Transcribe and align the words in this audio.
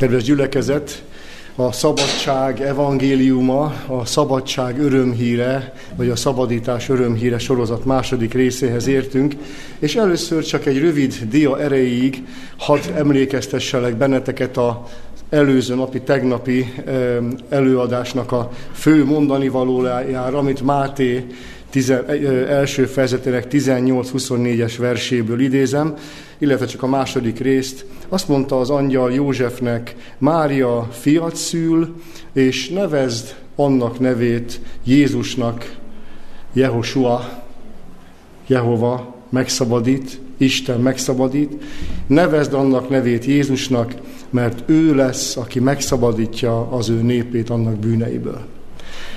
Kedves 0.00 0.22
gyülekezet, 0.22 1.02
a 1.54 1.72
szabadság 1.72 2.60
evangéliuma, 2.60 3.74
a 3.86 4.04
szabadság 4.04 4.78
örömhíre, 4.78 5.72
vagy 5.96 6.08
a 6.08 6.16
szabadítás 6.16 6.88
örömhíre 6.88 7.38
sorozat 7.38 7.84
második 7.84 8.34
részéhez 8.34 8.86
értünk, 8.86 9.34
és 9.78 9.96
először 9.96 10.44
csak 10.44 10.66
egy 10.66 10.78
rövid 10.78 11.14
dia 11.30 11.60
erejéig 11.60 12.22
hadd 12.56 12.80
emlékeztesselek 12.96 13.96
benneteket 13.96 14.56
a 14.56 14.86
előző 15.30 15.74
napi, 15.74 16.00
tegnapi 16.00 16.72
előadásnak 17.48 18.32
a 18.32 18.50
fő 18.72 19.04
mondani 19.04 19.48
valójára, 19.48 20.38
amit 20.38 20.62
Máté 20.62 21.26
tizen, 21.70 22.08
első 22.48 22.84
fejezetének 22.84 23.46
18-24-es 23.50 24.74
verséből 24.78 25.40
idézem, 25.40 25.94
illetve 26.38 26.66
csak 26.66 26.82
a 26.82 26.86
második 26.86 27.38
részt. 27.38 27.84
Azt 28.08 28.28
mondta 28.28 28.58
az 28.58 28.70
angyal 28.70 29.12
Józsefnek, 29.12 29.96
Mária 30.18 30.88
fiat 30.90 31.36
szül, 31.36 31.94
és 32.32 32.68
nevezd 32.68 33.34
annak 33.56 33.98
nevét 33.98 34.60
Jézusnak, 34.84 35.76
Jehosua, 36.52 37.42
Jehova 38.46 39.16
megszabadít, 39.28 40.20
Isten 40.36 40.80
megszabadít. 40.80 41.62
Nevezd 42.06 42.54
annak 42.54 42.88
nevét 42.88 43.24
Jézusnak, 43.24 43.94
mert 44.30 44.62
ő 44.66 44.94
lesz, 44.94 45.36
aki 45.36 45.60
megszabadítja 45.60 46.70
az 46.70 46.88
ő 46.88 47.02
népét 47.02 47.50
annak 47.50 47.76
bűneiből. 47.76 48.40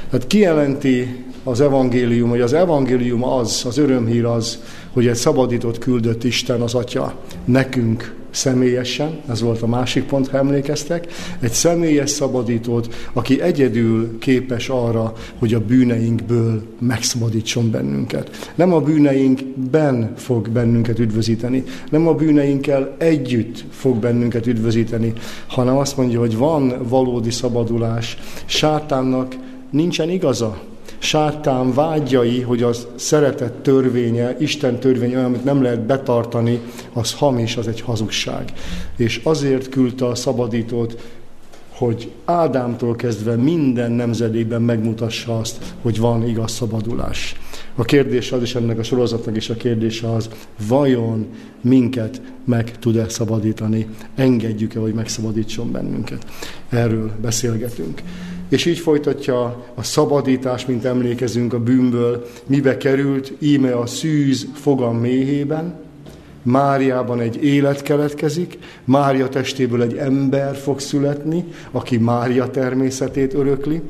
Tehát 0.09 0.27
kijelenti 0.27 1.23
az 1.43 1.61
evangélium, 1.61 2.29
hogy 2.29 2.41
az 2.41 2.53
evangélium 2.53 3.23
az, 3.23 3.63
az 3.67 3.77
örömhír 3.77 4.25
az, 4.25 4.59
hogy 4.93 5.07
egy 5.07 5.15
szabadított 5.15 5.77
küldött 5.77 6.23
Isten 6.23 6.61
az 6.61 6.73
Atya 6.73 7.15
nekünk 7.45 8.21
személyesen, 8.33 9.19
ez 9.29 9.41
volt 9.41 9.61
a 9.61 9.67
másik 9.67 10.03
pont, 10.03 10.27
ha 10.27 10.37
emlékeztek, 10.37 11.07
egy 11.39 11.51
személyes 11.51 12.09
szabadítót, 12.09 12.93
aki 13.13 13.41
egyedül 13.41 14.19
képes 14.19 14.69
arra, 14.69 15.13
hogy 15.39 15.53
a 15.53 15.59
bűneinkből 15.59 16.61
megszabadítson 16.79 17.71
bennünket. 17.71 18.51
Nem 18.55 18.73
a 18.73 18.79
bűneinkben 18.79 20.13
fog 20.15 20.49
bennünket 20.49 20.99
üdvözíteni, 20.99 21.63
nem 21.89 22.07
a 22.07 22.13
bűneinkkel 22.13 22.95
együtt 22.97 23.63
fog 23.69 23.97
bennünket 23.97 24.47
üdvözíteni, 24.47 25.13
hanem 25.47 25.77
azt 25.77 25.97
mondja, 25.97 26.19
hogy 26.19 26.37
van 26.37 26.87
valódi 26.87 27.31
szabadulás. 27.31 28.17
Sátánnak 28.45 29.35
nincsen 29.69 30.09
igaza, 30.09 30.61
sátán 31.03 31.73
vágyai, 31.73 32.41
hogy 32.41 32.63
az 32.63 32.87
szeretet 32.95 33.53
törvénye, 33.53 34.35
Isten 34.39 34.79
törvénye 34.79 35.15
olyan, 35.15 35.25
amit 35.25 35.43
nem 35.43 35.61
lehet 35.61 35.85
betartani, 35.85 36.59
az 36.93 37.13
hamis, 37.13 37.57
az 37.57 37.67
egy 37.67 37.81
hazugság. 37.81 38.53
És 38.97 39.21
azért 39.23 39.69
küldte 39.69 40.05
a 40.05 40.15
szabadítót, 40.15 41.01
hogy 41.69 42.11
Ádámtól 42.25 42.95
kezdve 42.95 43.35
minden 43.35 43.91
nemzedékben 43.91 44.61
megmutassa 44.61 45.37
azt, 45.37 45.73
hogy 45.81 45.99
van 45.99 46.27
igaz 46.27 46.51
szabadulás. 46.51 47.35
A 47.75 47.83
kérdés 47.83 48.31
az, 48.31 48.41
és 48.41 48.55
ennek 48.55 48.79
a 48.79 48.83
sorozatnak 48.83 49.35
is 49.35 49.49
a 49.49 49.55
kérdése 49.55 50.11
az, 50.11 50.29
vajon 50.67 51.27
minket 51.61 52.21
meg 52.45 52.79
tud-e 52.79 53.09
szabadítani? 53.09 53.87
Engedjük-e, 54.15 54.79
hogy 54.79 54.93
megszabadítson 54.93 55.71
bennünket? 55.71 56.25
Erről 56.69 57.11
beszélgetünk. 57.21 58.01
És 58.53 58.65
így 58.65 58.79
folytatja 58.79 59.65
a 59.75 59.83
szabadítás, 59.83 60.65
mint 60.65 60.85
emlékezünk 60.85 61.53
a 61.53 61.59
bűnből, 61.59 62.25
mibe 62.45 62.77
került, 62.77 63.33
íme 63.39 63.75
a 63.75 63.85
szűz 63.85 64.47
fogam 64.53 64.97
méhében, 64.97 65.79
Máriában 66.43 67.19
egy 67.19 67.43
élet 67.43 67.81
keletkezik, 67.81 68.57
Mária 68.83 69.29
testéből 69.29 69.81
egy 69.81 69.95
ember 69.97 70.55
fog 70.55 70.79
születni, 70.79 71.45
aki 71.71 71.97
Mária 71.97 72.49
természetét 72.49 73.33
örökli, 73.33 73.81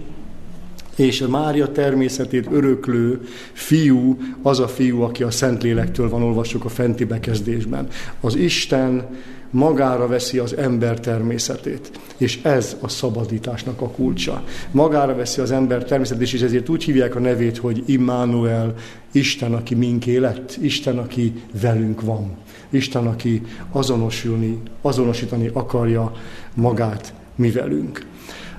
és 0.95 1.21
a 1.21 1.29
Mária 1.29 1.71
természetét 1.71 2.47
öröklő 2.51 3.21
fiú 3.53 4.17
az 4.41 4.59
a 4.59 4.67
fiú, 4.67 5.01
aki 5.01 5.23
a 5.23 5.31
Szentlélektől 5.31 6.09
van, 6.09 6.23
olvassuk 6.23 6.65
a 6.65 6.69
fenti 6.69 7.03
bekezdésben. 7.03 7.87
Az 8.21 8.35
Isten 8.35 9.07
magára 9.53 10.07
veszi 10.07 10.37
az 10.37 10.57
ember 10.57 10.99
természetét. 10.99 11.91
És 12.17 12.39
ez 12.43 12.77
a 12.81 12.87
szabadításnak 12.87 13.81
a 13.81 13.89
kulcsa. 13.89 14.43
Magára 14.71 15.15
veszi 15.15 15.41
az 15.41 15.51
ember 15.51 15.83
természetét, 15.83 16.33
és 16.33 16.41
ezért 16.41 16.69
úgy 16.69 16.83
hívják 16.83 17.15
a 17.15 17.19
nevét, 17.19 17.57
hogy 17.57 17.83
Immanuel, 17.85 18.73
Isten, 19.11 19.53
aki 19.53 19.75
minké 19.75 20.17
lett, 20.17 20.57
Isten, 20.61 20.97
aki 20.97 21.33
velünk 21.61 22.01
van. 22.01 22.37
Isten, 22.69 23.07
aki 23.07 23.41
azonosulni, 23.71 24.61
azonosítani 24.81 25.49
akarja 25.53 26.11
magát 26.53 27.13
mi 27.35 27.51
velünk. 27.51 28.05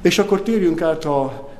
És 0.02 0.18
akkor 0.18 0.42
térjünk 0.42 0.82
át 0.82 1.04
a 1.04 1.50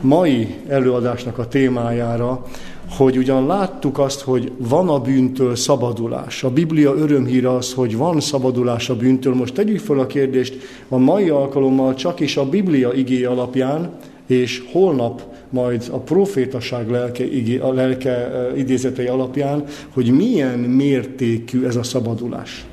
mai 0.00 0.54
előadásnak 0.68 1.38
a 1.38 1.48
témájára, 1.48 2.46
hogy 2.88 3.16
ugyan 3.16 3.46
láttuk 3.46 3.98
azt, 3.98 4.20
hogy 4.20 4.52
van 4.56 4.88
a 4.88 5.00
bűntől 5.00 5.56
szabadulás. 5.56 6.44
A 6.44 6.50
Biblia 6.50 6.94
örömhíre 6.94 7.54
az, 7.54 7.72
hogy 7.72 7.96
van 7.96 8.20
szabadulás 8.20 8.90
a 8.90 8.96
bűntől. 8.96 9.34
Most 9.34 9.54
tegyük 9.54 9.78
fel 9.78 9.98
a 9.98 10.06
kérdést 10.06 10.56
a 10.88 10.96
mai 10.96 11.28
alkalommal 11.28 11.94
csak 11.94 12.20
is 12.20 12.36
a 12.36 12.48
Biblia 12.48 12.92
igé 12.92 13.24
alapján, 13.24 13.90
és 14.26 14.62
holnap 14.72 15.22
majd 15.50 15.88
a 15.90 15.98
profétaság 15.98 16.90
lelke, 16.90 17.24
a 17.60 17.72
lelke 17.72 18.30
idézetei 18.56 19.06
alapján, 19.06 19.64
hogy 19.88 20.10
milyen 20.10 20.58
mértékű 20.58 21.64
ez 21.64 21.76
a 21.76 21.82
szabadulás. 21.82 22.66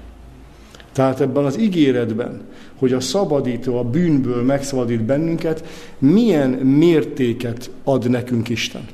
Tehát 0.92 1.22
ebben 1.22 1.46
az 1.46 1.60
ígéretben, 1.60 2.42
hogy 2.80 2.94
a 2.94 3.00
szabadító 3.00 3.78
a 3.78 3.84
bűnből 3.84 4.44
megszabadít 4.44 5.04
bennünket, 5.04 5.64
milyen 5.98 6.50
mértéket 6.50 7.72
ad 7.84 8.10
nekünk 8.10 8.50
Isten. 8.50 8.86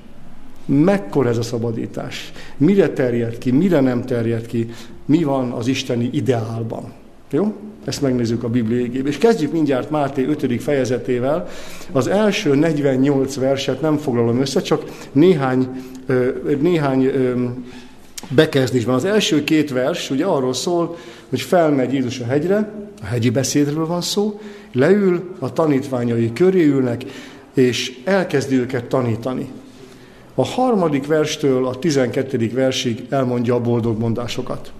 Mekkora 0.73 1.29
ez 1.29 1.37
a 1.37 1.41
szabadítás? 1.41 2.31
Mire 2.57 2.89
terjed 2.89 3.37
ki, 3.37 3.51
mire 3.51 3.79
nem 3.79 4.05
terjed 4.05 4.45
ki? 4.45 4.69
Mi 5.05 5.23
van 5.23 5.51
az 5.51 5.67
isteni 5.67 6.09
ideálban? 6.11 6.93
Jó? 7.31 7.53
Ezt 7.85 8.01
megnézzük 8.01 8.43
a 8.43 8.49
Bibliégébe. 8.49 9.09
És 9.09 9.17
kezdjük 9.17 9.51
mindjárt 9.51 9.89
Máté 9.89 10.25
5. 10.25 10.61
fejezetével. 10.61 11.47
Az 11.91 12.07
első 12.07 12.55
48 12.55 13.35
verset 13.35 13.81
nem 13.81 13.97
foglalom 13.97 14.39
össze, 14.39 14.61
csak 14.61 14.83
néhány, 15.11 15.67
néhány 16.59 17.11
bekezdésben. 18.29 18.95
Az 18.95 19.05
első 19.05 19.43
két 19.43 19.71
vers 19.71 20.09
ugye 20.09 20.25
arról 20.25 20.53
szól, 20.53 20.97
hogy 21.29 21.41
felmegy 21.41 21.93
Jézus 21.93 22.19
a 22.19 22.25
hegyre, 22.25 22.71
a 23.01 23.05
hegyi 23.05 23.29
beszédről 23.29 23.85
van 23.85 24.01
szó, 24.01 24.39
leül, 24.71 25.35
a 25.39 25.53
tanítványai 25.53 26.33
köré 26.33 26.65
ülnek, 26.65 27.03
és 27.53 27.99
elkezdi 28.03 28.55
őket 28.55 28.85
tanítani. 28.85 29.49
A 30.41 30.45
harmadik 30.45 31.07
verstől 31.07 31.67
a 31.67 31.79
tizenkettedik 31.79 32.53
versig 32.53 33.05
elmondja 33.09 33.55
a 33.55 33.61
boldog 33.61 33.99
mondásokat. 33.99 34.71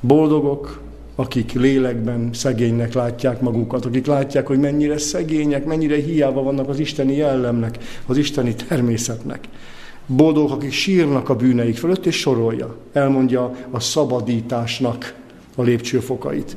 Boldogok, 0.00 0.80
akik 1.14 1.52
lélekben 1.52 2.30
szegénynek 2.32 2.92
látják 2.92 3.40
magukat, 3.40 3.84
akik 3.84 4.06
látják, 4.06 4.46
hogy 4.46 4.58
mennyire 4.58 4.98
szegények, 4.98 5.64
mennyire 5.64 5.96
hiába 5.96 6.42
vannak 6.42 6.68
az 6.68 6.78
isteni 6.78 7.16
jellemnek, 7.16 7.78
az 8.06 8.16
isteni 8.16 8.54
természetnek. 8.54 9.48
Boldogok, 10.06 10.50
akik 10.50 10.72
sírnak 10.72 11.28
a 11.28 11.36
bűneik 11.36 11.76
fölött, 11.76 12.06
és 12.06 12.16
sorolja. 12.16 12.76
Elmondja 12.92 13.54
a 13.70 13.80
szabadításnak 13.80 15.14
a 15.56 15.62
lépcsőfokait. 15.62 16.56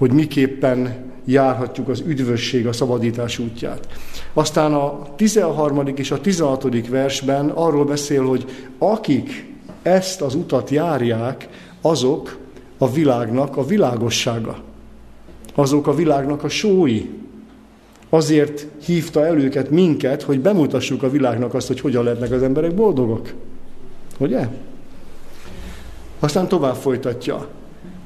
Hogy 0.00 0.12
miképpen 0.12 0.94
járhatjuk 1.24 1.88
az 1.88 2.02
üdvösség, 2.06 2.66
a 2.66 2.72
szabadítás 2.72 3.38
útját. 3.38 3.88
Aztán 4.32 4.74
a 4.74 5.14
13. 5.16 5.86
és 5.86 6.10
a 6.10 6.20
16. 6.20 6.88
versben 6.88 7.48
arról 7.48 7.84
beszél, 7.84 8.26
hogy 8.26 8.44
akik 8.78 9.54
ezt 9.82 10.20
az 10.22 10.34
utat 10.34 10.70
járják, 10.70 11.48
azok 11.80 12.38
a 12.78 12.90
világnak 12.90 13.56
a 13.56 13.64
világossága. 13.64 14.58
Azok 15.54 15.86
a 15.86 15.94
világnak 15.94 16.44
a 16.44 16.48
sói. 16.48 17.08
Azért 18.08 18.66
hívta 18.84 19.26
el 19.26 19.38
őket 19.38 19.70
minket, 19.70 20.22
hogy 20.22 20.40
bemutassuk 20.40 21.02
a 21.02 21.10
világnak 21.10 21.54
azt, 21.54 21.66
hogy 21.66 21.80
hogyan 21.80 22.04
lehetnek 22.04 22.32
az 22.32 22.42
emberek 22.42 22.74
boldogok. 22.74 23.32
Ugye? 24.18 24.48
Aztán 26.18 26.48
tovább 26.48 26.74
folytatja, 26.76 27.48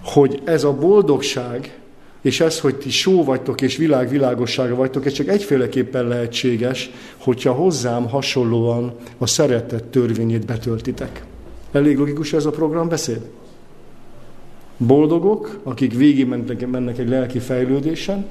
hogy 0.05 0.41
ez 0.45 0.65
a 0.65 0.73
boldogság, 0.73 1.79
és 2.25 2.41
ez, 2.41 2.61
hogy 2.61 2.77
ti 2.77 2.91
só 2.91 3.25
vagytok 3.25 3.61
és 3.61 3.77
világ 3.77 4.09
világossága 4.09 4.75
vagytok, 4.75 5.07
ez 5.07 5.13
csak 5.13 5.29
egyféleképpen 5.29 6.09
lehetséges, 6.09 6.91
hogyha 7.17 7.53
hozzám 7.53 8.09
hasonlóan 8.09 8.95
a 9.19 9.27
szeretet 9.27 9.85
törvényét 9.85 10.47
betöltitek. 10.47 11.25
Elég 11.73 11.99
logikus 11.99 12.33
ez 12.33 12.45
a 12.45 12.51
program 12.51 12.89
beszéd? 12.89 13.21
Boldogok, 14.77 15.61
akik 15.63 15.95
végig 15.95 16.27
mennek, 16.27 16.67
mennek 16.67 16.99
egy 16.99 17.09
lelki 17.09 17.39
fejlődésen, 17.39 18.27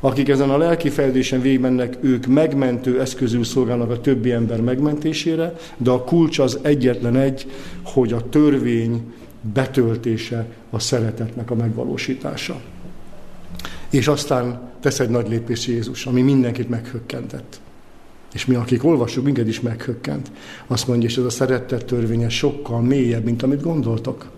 akik 0.00 0.28
ezen 0.28 0.50
a 0.50 0.58
lelki 0.58 0.88
fejlődésen 0.88 1.40
végigmennek, 1.40 1.96
ők 2.00 2.26
megmentő 2.26 3.00
eszközül 3.00 3.44
szolgálnak 3.44 3.90
a 3.90 4.00
többi 4.00 4.32
ember 4.32 4.60
megmentésére, 4.60 5.54
de 5.76 5.90
a 5.90 6.04
kulcs 6.04 6.38
az 6.38 6.58
egyetlen 6.62 7.16
egy, 7.16 7.46
hogy 7.84 8.12
a 8.12 8.28
törvény 8.28 9.12
betöltése 9.54 10.46
a 10.70 10.78
szeretetnek 10.78 11.50
a 11.50 11.54
megvalósítása. 11.54 12.60
És 13.94 14.08
aztán 14.08 14.60
tesz 14.80 15.00
egy 15.00 15.08
nagy 15.08 15.28
lépés 15.28 15.66
Jézus, 15.66 16.06
ami 16.06 16.22
mindenkit 16.22 16.68
meghökkentett. 16.68 17.60
És 18.32 18.46
mi, 18.46 18.54
akik 18.54 18.84
olvassuk, 18.84 19.24
minket 19.24 19.48
is 19.48 19.60
meghökkent. 19.60 20.30
Azt 20.66 20.88
mondja, 20.88 21.08
és 21.08 21.16
ez 21.16 21.24
a 21.24 21.30
szeretet 21.30 21.84
törvénye 21.84 22.28
sokkal 22.28 22.80
mélyebb, 22.80 23.24
mint 23.24 23.42
amit 23.42 23.62
gondoltok. 23.62 24.30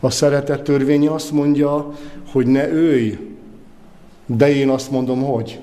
A 0.00 0.10
szeretet 0.10 0.62
törvénye 0.62 1.12
azt 1.12 1.30
mondja, 1.30 1.92
hogy 2.26 2.46
ne 2.46 2.68
őj, 2.68 3.18
de 4.26 4.54
én 4.54 4.68
azt 4.68 4.90
mondom, 4.90 5.22
hogy. 5.22 5.60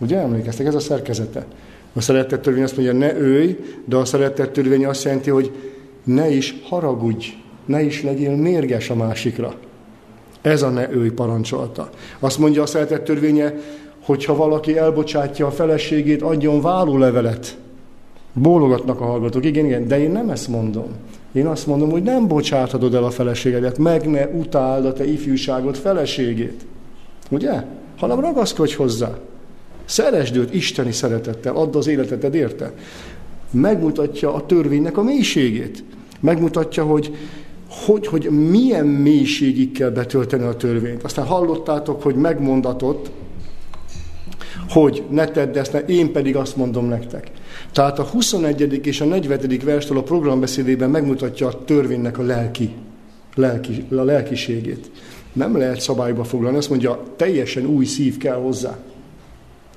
Ugye 0.00 0.18
emlékeztek, 0.18 0.66
ez 0.66 0.74
a 0.74 0.80
szerkezete. 0.80 1.46
A 1.92 2.00
szeretet 2.00 2.40
törvény 2.40 2.62
azt 2.62 2.76
mondja, 2.76 2.94
ne 2.94 3.16
őj, 3.16 3.58
de 3.84 3.96
a 3.96 4.04
szeretet 4.04 4.50
törvény 4.50 4.86
azt 4.86 5.04
jelenti, 5.04 5.30
hogy 5.30 5.52
ne 6.04 6.30
is 6.30 6.54
haragudj, 6.62 7.26
ne 7.64 7.82
is 7.82 8.02
legyél 8.02 8.36
mérges 8.36 8.90
a 8.90 8.94
másikra. 8.94 9.54
Ez 10.46 10.62
a 10.62 10.68
ne 10.68 10.90
őj 10.90 11.10
parancsolta. 11.10 11.90
Azt 12.18 12.38
mondja 12.38 12.62
a 12.62 12.66
szeretet 12.66 13.02
törvénye, 13.02 13.54
hogyha 14.00 14.36
valaki 14.36 14.78
elbocsátja 14.78 15.46
a 15.46 15.50
feleségét, 15.50 16.22
adjon 16.22 16.60
vállólevelet. 16.60 17.56
Bólogatnak 18.32 19.00
a 19.00 19.04
hallgatók, 19.04 19.44
igen, 19.44 19.64
igen, 19.64 19.88
de 19.88 20.00
én 20.00 20.10
nem 20.10 20.30
ezt 20.30 20.48
mondom. 20.48 20.86
Én 21.32 21.46
azt 21.46 21.66
mondom, 21.66 21.90
hogy 21.90 22.02
nem 22.02 22.26
bocsáthatod 22.26 22.94
el 22.94 23.04
a 23.04 23.10
feleségedet, 23.10 23.78
meg 23.78 24.10
ne 24.10 24.26
utáld 24.26 24.84
a 24.84 24.92
te 24.92 25.04
ifjúságot 25.04 25.78
feleségét. 25.78 26.66
Ugye? 27.30 27.62
Hanem 27.96 28.20
ragaszkodj 28.20 28.74
hozzá. 28.74 29.18
Szeresd 29.84 30.36
őt 30.36 30.54
isteni 30.54 30.92
szeretettel, 30.92 31.56
add 31.56 31.76
az 31.76 31.86
életeted 31.86 32.34
érte. 32.34 32.72
Megmutatja 33.50 34.34
a 34.34 34.46
törvénynek 34.46 34.96
a 34.96 35.02
mélységét. 35.02 35.84
Megmutatja, 36.20 36.84
hogy, 36.84 37.16
hogy, 37.70 38.06
hogy 38.06 38.30
milyen 38.30 38.86
mélységig 38.86 39.72
kell 39.72 39.90
betölteni 39.90 40.44
a 40.44 40.56
törvényt. 40.56 41.02
Aztán 41.02 41.26
hallottátok, 41.26 42.02
hogy 42.02 42.14
megmondatott, 42.14 43.10
hogy 44.68 45.02
ne 45.10 45.26
tedd 45.26 45.58
ezt, 45.58 45.72
ne, 45.72 45.78
én 45.78 46.12
pedig 46.12 46.36
azt 46.36 46.56
mondom 46.56 46.86
nektek. 46.86 47.30
Tehát 47.72 47.98
a 47.98 48.02
21. 48.02 48.86
és 48.86 49.00
a 49.00 49.04
40. 49.04 49.60
verstől 49.64 49.98
a 49.98 50.02
programbeszédében 50.02 50.90
megmutatja 50.90 51.46
a 51.46 51.64
törvénynek 51.64 52.18
a 52.18 52.22
lelki, 52.22 52.70
lelki, 53.34 53.84
a 53.90 54.02
lelkiségét. 54.02 54.90
Nem 55.32 55.56
lehet 55.56 55.80
szabályba 55.80 56.24
foglalni, 56.24 56.56
azt 56.56 56.68
mondja, 56.68 57.02
teljesen 57.16 57.66
új 57.66 57.84
szív 57.84 58.16
kell 58.16 58.36
hozzá. 58.36 58.78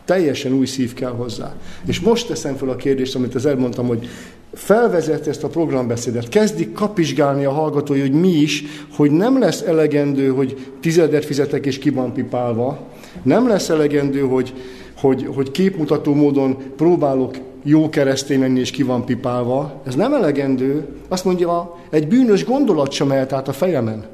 Teljesen 0.06 0.54
új 0.54 0.66
szív 0.66 0.94
kell 0.94 1.12
hozzá. 1.12 1.56
És 1.86 2.00
most 2.00 2.28
teszem 2.28 2.56
fel 2.56 2.70
a 2.70 2.76
kérdést, 2.76 3.16
amit 3.16 3.36
az 3.36 3.46
elmondtam, 3.46 3.88
hogy 3.88 4.08
felvezet 4.54 5.28
ezt 5.28 5.44
a 5.44 5.48
programbeszédet, 5.48 6.30
kezdik 6.30 6.74
kapizsgálni 6.74 7.46
a 7.46 7.52
hallgatói, 7.52 8.00
hogy 8.00 8.12
mi 8.12 8.32
is, 8.32 8.64
hogy 8.96 9.12
nem 9.12 9.40
lesz 9.40 9.62
elegendő, 9.62 10.28
hogy 10.28 10.72
tizedet 10.82 11.26
fizetek 11.26 11.66
és 11.66 11.80
ki 11.80 11.90
van 11.90 12.14
pipálva, 12.14 12.88
nem 13.24 13.48
lesz 13.48 13.70
elegendő, 13.70 14.20
hogy, 14.20 14.54
hogy, 14.98 15.30
hogy 15.36 15.52
képmutató 15.52 16.14
módon 16.14 16.58
próbálok 16.76 17.36
jó 17.64 17.90
keresztény 17.90 18.40
lenni 18.40 18.60
és 18.60 18.72
ki 18.72 18.84
van 18.84 19.06
pipálva. 19.06 19.82
Ez 19.86 19.96
nem 19.96 20.14
elegendő. 20.14 20.88
Azt 21.08 21.26
mondja, 21.26 21.78
egy 21.90 22.08
bűnös 22.08 22.46
gondolat 22.46 22.92
sem 22.92 23.08
mehet 23.08 23.34
át 23.34 23.48
a 23.48 23.54
fejemen. 23.54 24.06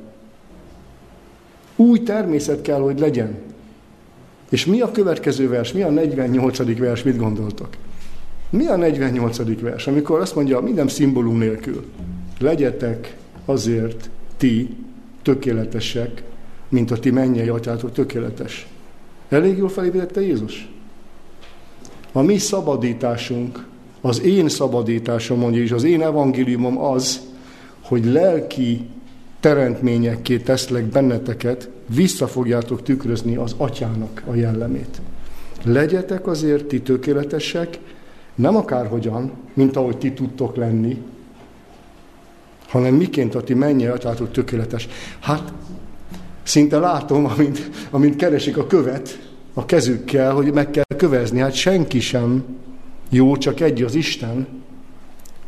Új 1.75 2.03
természet 2.03 2.61
kell, 2.61 2.79
hogy 2.79 2.99
legyen. 2.99 3.37
És 4.49 4.65
mi 4.65 4.81
a 4.81 4.91
következő 4.91 5.49
vers? 5.49 5.73
Mi 5.73 5.81
a 5.81 5.89
48. 5.89 6.77
vers? 6.77 7.03
Mit 7.03 7.17
gondoltok? 7.17 7.69
Mi 8.49 8.65
a 8.65 8.75
48. 8.75 9.61
vers? 9.61 9.87
Amikor 9.87 10.19
azt 10.19 10.35
mondja, 10.35 10.59
minden 10.59 10.87
szimbólum 10.87 11.37
nélkül. 11.37 11.85
Legyetek 12.39 13.17
azért 13.45 14.09
ti 14.37 14.75
tökéletesek, 15.21 16.23
mint 16.69 16.91
a 16.91 16.99
ti 16.99 17.09
mennyei 17.09 17.47
atyátok 17.47 17.91
tökéletes. 17.91 18.67
Elég 19.29 19.57
jól 19.57 19.69
felépítette 19.69 20.21
Jézus? 20.21 20.69
A 22.11 22.21
mi 22.21 22.37
szabadításunk, 22.37 23.65
az 24.01 24.21
én 24.21 24.49
szabadításom, 24.49 25.39
mondja, 25.39 25.61
és 25.61 25.71
az 25.71 25.83
én 25.83 26.01
evangéliumom 26.01 26.77
az, 26.77 27.21
hogy 27.81 28.05
lelki 28.05 28.87
teremtményekké 29.39 30.37
teszlek 30.37 30.83
benneteket, 30.83 31.69
vissza 31.95 32.27
fogjátok 32.27 32.83
tükrözni 32.83 33.35
az 33.35 33.55
atyának 33.57 34.23
a 34.27 34.35
jellemét. 34.35 35.01
Legyetek 35.63 36.27
azért 36.27 36.65
ti 36.65 36.81
tökéletesek, 36.81 37.79
nem 38.35 38.55
akárhogyan, 38.55 39.31
mint 39.53 39.75
ahogy 39.75 39.97
ti 39.97 40.13
tudtok 40.13 40.55
lenni, 40.55 41.01
hanem 42.67 42.93
miként 42.93 43.35
a 43.35 43.43
ti 43.43 43.53
mennyi 43.53 43.85
atyátok 43.85 44.31
tökéletes. 44.31 44.87
Hát 45.19 45.53
szinte 46.43 46.79
látom, 46.79 47.25
amint, 47.25 47.69
amint 47.89 48.15
keresik 48.15 48.57
a 48.57 48.67
követ 48.67 49.19
a 49.53 49.65
kezükkel, 49.65 50.33
hogy 50.33 50.53
meg 50.53 50.69
kell 50.69 50.83
kövezni. 50.97 51.39
Hát 51.39 51.53
senki 51.53 51.99
sem 51.99 52.43
jó, 53.09 53.37
csak 53.37 53.59
egy 53.59 53.83
az 53.83 53.95
Isten. 53.95 54.47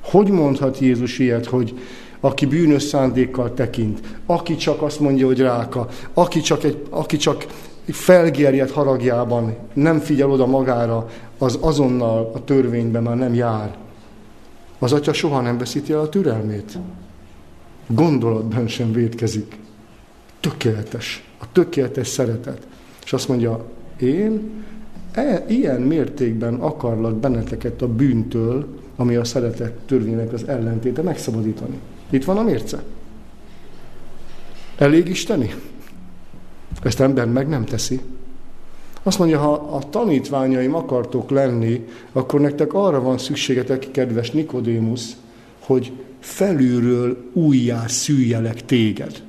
Hogy 0.02 0.30
mondhat 0.30 0.80
Jézus 0.80 1.20
ilyet, 1.20 1.46
hogy 1.46 1.80
aki 2.20 2.46
bűnös 2.46 2.84
szándékkal 2.84 3.54
tekint, 3.54 4.00
aki 4.26 4.56
csak 4.56 4.82
azt 4.82 5.00
mondja, 5.00 5.26
hogy 5.26 5.40
ráka, 5.40 5.88
aki 6.14 6.42
csak, 6.42 6.64
egy, 6.64 6.86
aki 6.90 7.18
csak 7.18 7.46
felgerjed 7.94 8.70
haragjában, 8.72 9.56
nem 9.74 10.00
figyel 10.00 10.32
oda 10.32 10.46
magára, 10.46 11.10
az 11.38 11.58
azonnal 11.62 12.32
a 12.34 12.44
törvényben 12.44 13.04
már 13.04 13.18
nem 13.18 13.34
jár. 13.34 13.78
Az 14.80 14.94
atya 14.94 15.14
soha 15.14 15.42
nem 15.42 15.58
veszíti 15.58 15.92
el 15.92 16.00
a 16.00 16.10
türelmét. 16.10 16.78
Gondolatban 17.88 18.68
sem 18.68 18.92
védkezik. 18.92 19.58
Tökéletes. 20.40 21.24
A 21.40 21.52
tökéletes 21.52 22.08
szeretet. 22.08 22.68
És 23.04 23.14
azt 23.14 23.28
mondja, 23.28 23.66
én 24.00 24.50
e, 25.12 25.46
ilyen 25.48 25.82
mértékben 25.82 26.54
akarlak 26.54 27.16
benneteket 27.16 27.82
a 27.82 27.88
bűntől, 27.88 28.68
ami 28.96 29.16
a 29.16 29.24
szeretet 29.24 29.74
törvénynek 29.74 30.34
az 30.34 30.48
ellentéte, 30.48 31.02
megszabadítani. 31.02 31.80
Itt 32.10 32.26
van 32.26 32.38
a 32.38 32.44
mérce. 32.44 32.84
Elég 34.78 35.08
isteni? 35.08 35.54
Ezt 36.84 37.00
ember 37.00 37.28
meg 37.28 37.48
nem 37.48 37.66
teszi. 37.66 38.02
Azt 39.04 39.20
mondja, 39.20 39.40
ha 39.40 39.52
a 39.52 39.90
tanítványaim 39.90 40.76
akartok 40.76 41.30
lenni, 41.30 41.88
akkor 42.12 42.40
nektek 42.40 42.74
arra 42.74 43.02
van 43.02 43.18
szükségetek, 43.18 43.92
kedves 43.92 44.32
Nikodémus, 44.32 45.02
hogy 45.60 45.92
felülről 46.20 47.30
újjá 47.34 47.88
szűjelek 47.88 48.66
téged. 48.66 49.24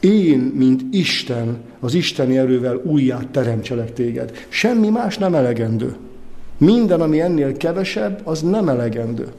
Én, 0.00 0.38
mint 0.38 0.82
Isten, 0.90 1.60
az 1.80 1.94
isteni 1.94 2.38
erővel 2.38 2.80
újjá 2.84 3.20
teremtselek 3.30 3.92
téged. 3.92 4.46
Semmi 4.48 4.88
más 4.88 5.18
nem 5.18 5.34
elegendő. 5.34 5.96
Minden, 6.58 7.00
ami 7.00 7.20
ennél 7.20 7.56
kevesebb, 7.56 8.20
az 8.24 8.42
nem 8.42 8.68
elegendő. 8.68 9.32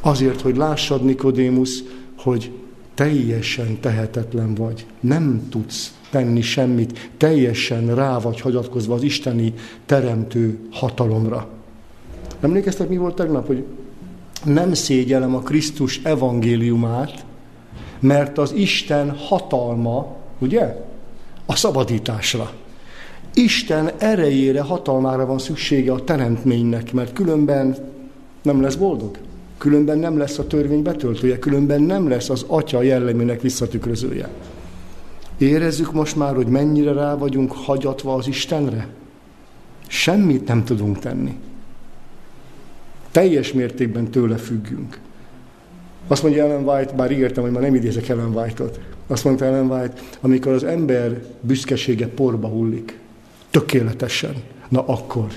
Azért, 0.00 0.40
hogy 0.40 0.56
lássad, 0.56 1.04
Nikodémus, 1.04 1.82
hogy 2.16 2.52
teljesen 3.00 3.80
tehetetlen 3.80 4.54
vagy. 4.54 4.86
Nem 5.00 5.46
tudsz 5.50 5.94
tenni 6.10 6.40
semmit, 6.40 7.10
teljesen 7.16 7.94
rá 7.94 8.18
vagy 8.18 8.40
hagyatkozva 8.40 8.94
az 8.94 9.02
isteni 9.02 9.54
teremtő 9.86 10.58
hatalomra. 10.70 11.48
Emlékeztek, 12.40 12.88
mi 12.88 12.96
volt 12.96 13.14
tegnap, 13.14 13.46
hogy 13.46 13.64
nem 14.44 14.74
szégyelem 14.74 15.34
a 15.34 15.40
Krisztus 15.40 16.00
evangéliumát, 16.02 17.24
mert 18.00 18.38
az 18.38 18.52
Isten 18.52 19.10
hatalma, 19.10 20.16
ugye, 20.38 20.84
a 21.46 21.56
szabadításra. 21.56 22.52
Isten 23.34 23.90
erejére, 23.98 24.60
hatalmára 24.60 25.26
van 25.26 25.38
szüksége 25.38 25.92
a 25.92 26.04
teremtménynek, 26.04 26.92
mert 26.92 27.12
különben 27.12 27.76
nem 28.42 28.60
lesz 28.60 28.74
boldog. 28.74 29.18
Különben 29.60 29.98
nem 29.98 30.18
lesz 30.18 30.38
a 30.38 30.46
törvény 30.46 30.82
betöltője, 30.82 31.38
különben 31.38 31.82
nem 31.82 32.08
lesz 32.08 32.30
az 32.30 32.44
atya 32.46 32.82
jellemének 32.82 33.40
visszatükrözője. 33.40 34.28
Érezzük 35.38 35.92
most 35.92 36.16
már, 36.16 36.34
hogy 36.34 36.46
mennyire 36.46 36.92
rá 36.92 37.16
vagyunk 37.16 37.52
hagyatva 37.52 38.14
az 38.14 38.26
Istenre? 38.26 38.88
Semmit 39.86 40.46
nem 40.46 40.64
tudunk 40.64 40.98
tenni. 40.98 41.38
Teljes 43.10 43.52
mértékben 43.52 44.10
tőle 44.10 44.36
függünk. 44.36 44.98
Azt 46.06 46.22
mondja 46.22 46.44
Ellen 46.44 46.68
White, 46.68 46.92
bár 46.92 47.10
ígértem, 47.10 47.42
hogy 47.42 47.52
már 47.52 47.62
nem 47.62 47.74
idézek 47.74 48.08
Ellen 48.08 48.36
White-ot. 48.36 48.80
Azt 49.06 49.24
mondta 49.24 49.44
Ellen 49.44 49.70
White, 49.70 50.00
amikor 50.20 50.52
az 50.52 50.64
ember 50.64 51.22
büszkesége 51.40 52.08
porba 52.08 52.48
hullik, 52.48 52.98
tökéletesen, 53.50 54.34
na 54.68 54.86
akkor, 54.86 55.28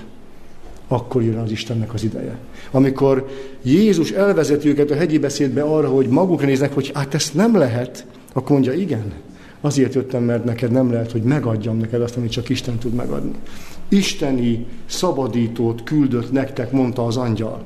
akkor 0.87 1.23
jön 1.23 1.37
az 1.37 1.51
Istennek 1.51 1.93
az 1.93 2.03
ideje. 2.03 2.37
Amikor 2.71 3.27
Jézus 3.61 4.11
elvezeti 4.11 4.67
őket 4.67 4.91
a 4.91 4.95
hegyi 4.95 5.17
beszédbe 5.17 5.61
arra, 5.61 5.89
hogy 5.89 6.07
magukra 6.07 6.45
néznek, 6.45 6.73
hogy 6.73 6.91
hát 6.93 7.13
ezt 7.13 7.33
nem 7.33 7.57
lehet, 7.57 8.05
akkor 8.33 8.51
mondja, 8.51 8.73
igen, 8.73 9.13
azért 9.61 9.93
jöttem, 9.93 10.23
mert 10.23 10.43
neked 10.43 10.71
nem 10.71 10.91
lehet, 10.91 11.11
hogy 11.11 11.21
megadjam 11.21 11.77
neked 11.77 12.01
azt, 12.01 12.17
amit 12.17 12.31
csak 12.31 12.49
Isten 12.49 12.77
tud 12.77 12.93
megadni. 12.93 13.31
Isteni 13.89 14.65
szabadítót 14.85 15.83
küldött 15.83 16.31
nektek, 16.31 16.71
mondta 16.71 17.05
az 17.05 17.17
angyal. 17.17 17.63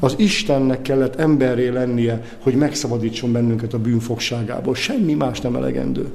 Az 0.00 0.14
Istennek 0.16 0.82
kellett 0.82 1.16
emberré 1.16 1.68
lennie, 1.68 2.22
hogy 2.38 2.54
megszabadítson 2.54 3.32
bennünket 3.32 3.72
a 3.74 3.78
bűnfogságából. 3.78 4.74
Semmi 4.74 5.14
más 5.14 5.40
nem 5.40 5.56
elegendő. 5.56 6.08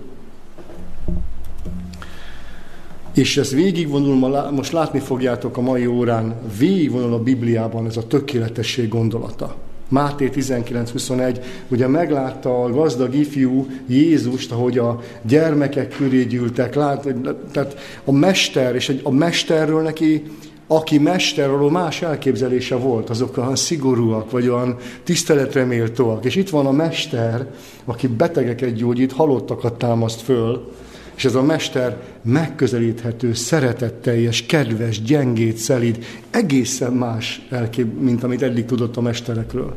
És 3.14 3.38
ez 3.38 3.54
végigvonul, 3.54 4.50
most 4.52 4.72
látni 4.72 5.00
fogjátok 5.00 5.58
a 5.58 5.62
mai 5.62 5.86
órán, 5.86 6.36
végigvonul 6.60 7.14
a 7.14 7.24
Bibliában 7.24 7.86
ez 7.86 7.98
a 7.98 8.08
tökéletesség 8.08 8.88
gondolata. 8.88 9.56
Máté 9.90 10.30
19.21, 10.34 11.44
ugye 11.68 11.88
meglátta 11.88 12.64
a 12.64 12.70
gazdag 12.70 13.16
ifjú 13.16 13.68
Jézust, 13.88 14.52
ahogy 14.52 14.78
a 14.78 15.00
gyermekek 15.22 15.96
köré 15.96 16.24
gyűltek, 16.24 16.76
lát, 16.76 17.08
tehát 17.52 17.78
a 18.06 18.12
mester, 18.12 18.76
és 18.76 19.00
a 19.04 19.12
mesterről 19.12 19.82
neki, 19.82 20.24
aki 20.68 20.98
mester, 20.98 21.50
arról 21.50 21.72
más 21.72 22.02
elképzelése 22.02 22.76
volt, 22.76 23.10
azok 23.10 23.38
olyan 23.38 23.56
szigorúak, 23.56 24.32
vagy 24.32 24.48
olyan 24.48 24.78
tiszteletreméltóak. 25.04 26.26
És 26.26 26.36
itt 26.36 26.50
van 26.50 26.66
a 26.66 26.72
mester, 26.72 27.48
aki 27.86 28.08
betegeket 28.08 28.74
gyógyít, 28.74 29.12
halottakat 29.12 29.78
támaszt 29.78 30.22
föl, 30.22 30.72
és 31.16 31.26
ez 31.26 31.36
a 31.36 31.42
mester 31.42 32.02
megközelíthető, 32.22 33.34
szeretetteljes, 33.34 34.46
kedves, 34.46 35.02
gyengét, 35.02 35.58
szelíd, 35.58 36.06
egészen 36.30 36.94
más 36.94 37.48
elkép, 37.50 38.00
mint 38.00 38.24
amit 38.24 38.42
eddig 38.42 38.66
tudott 38.66 38.98
a 38.98 39.02
mesterekről. 39.02 39.76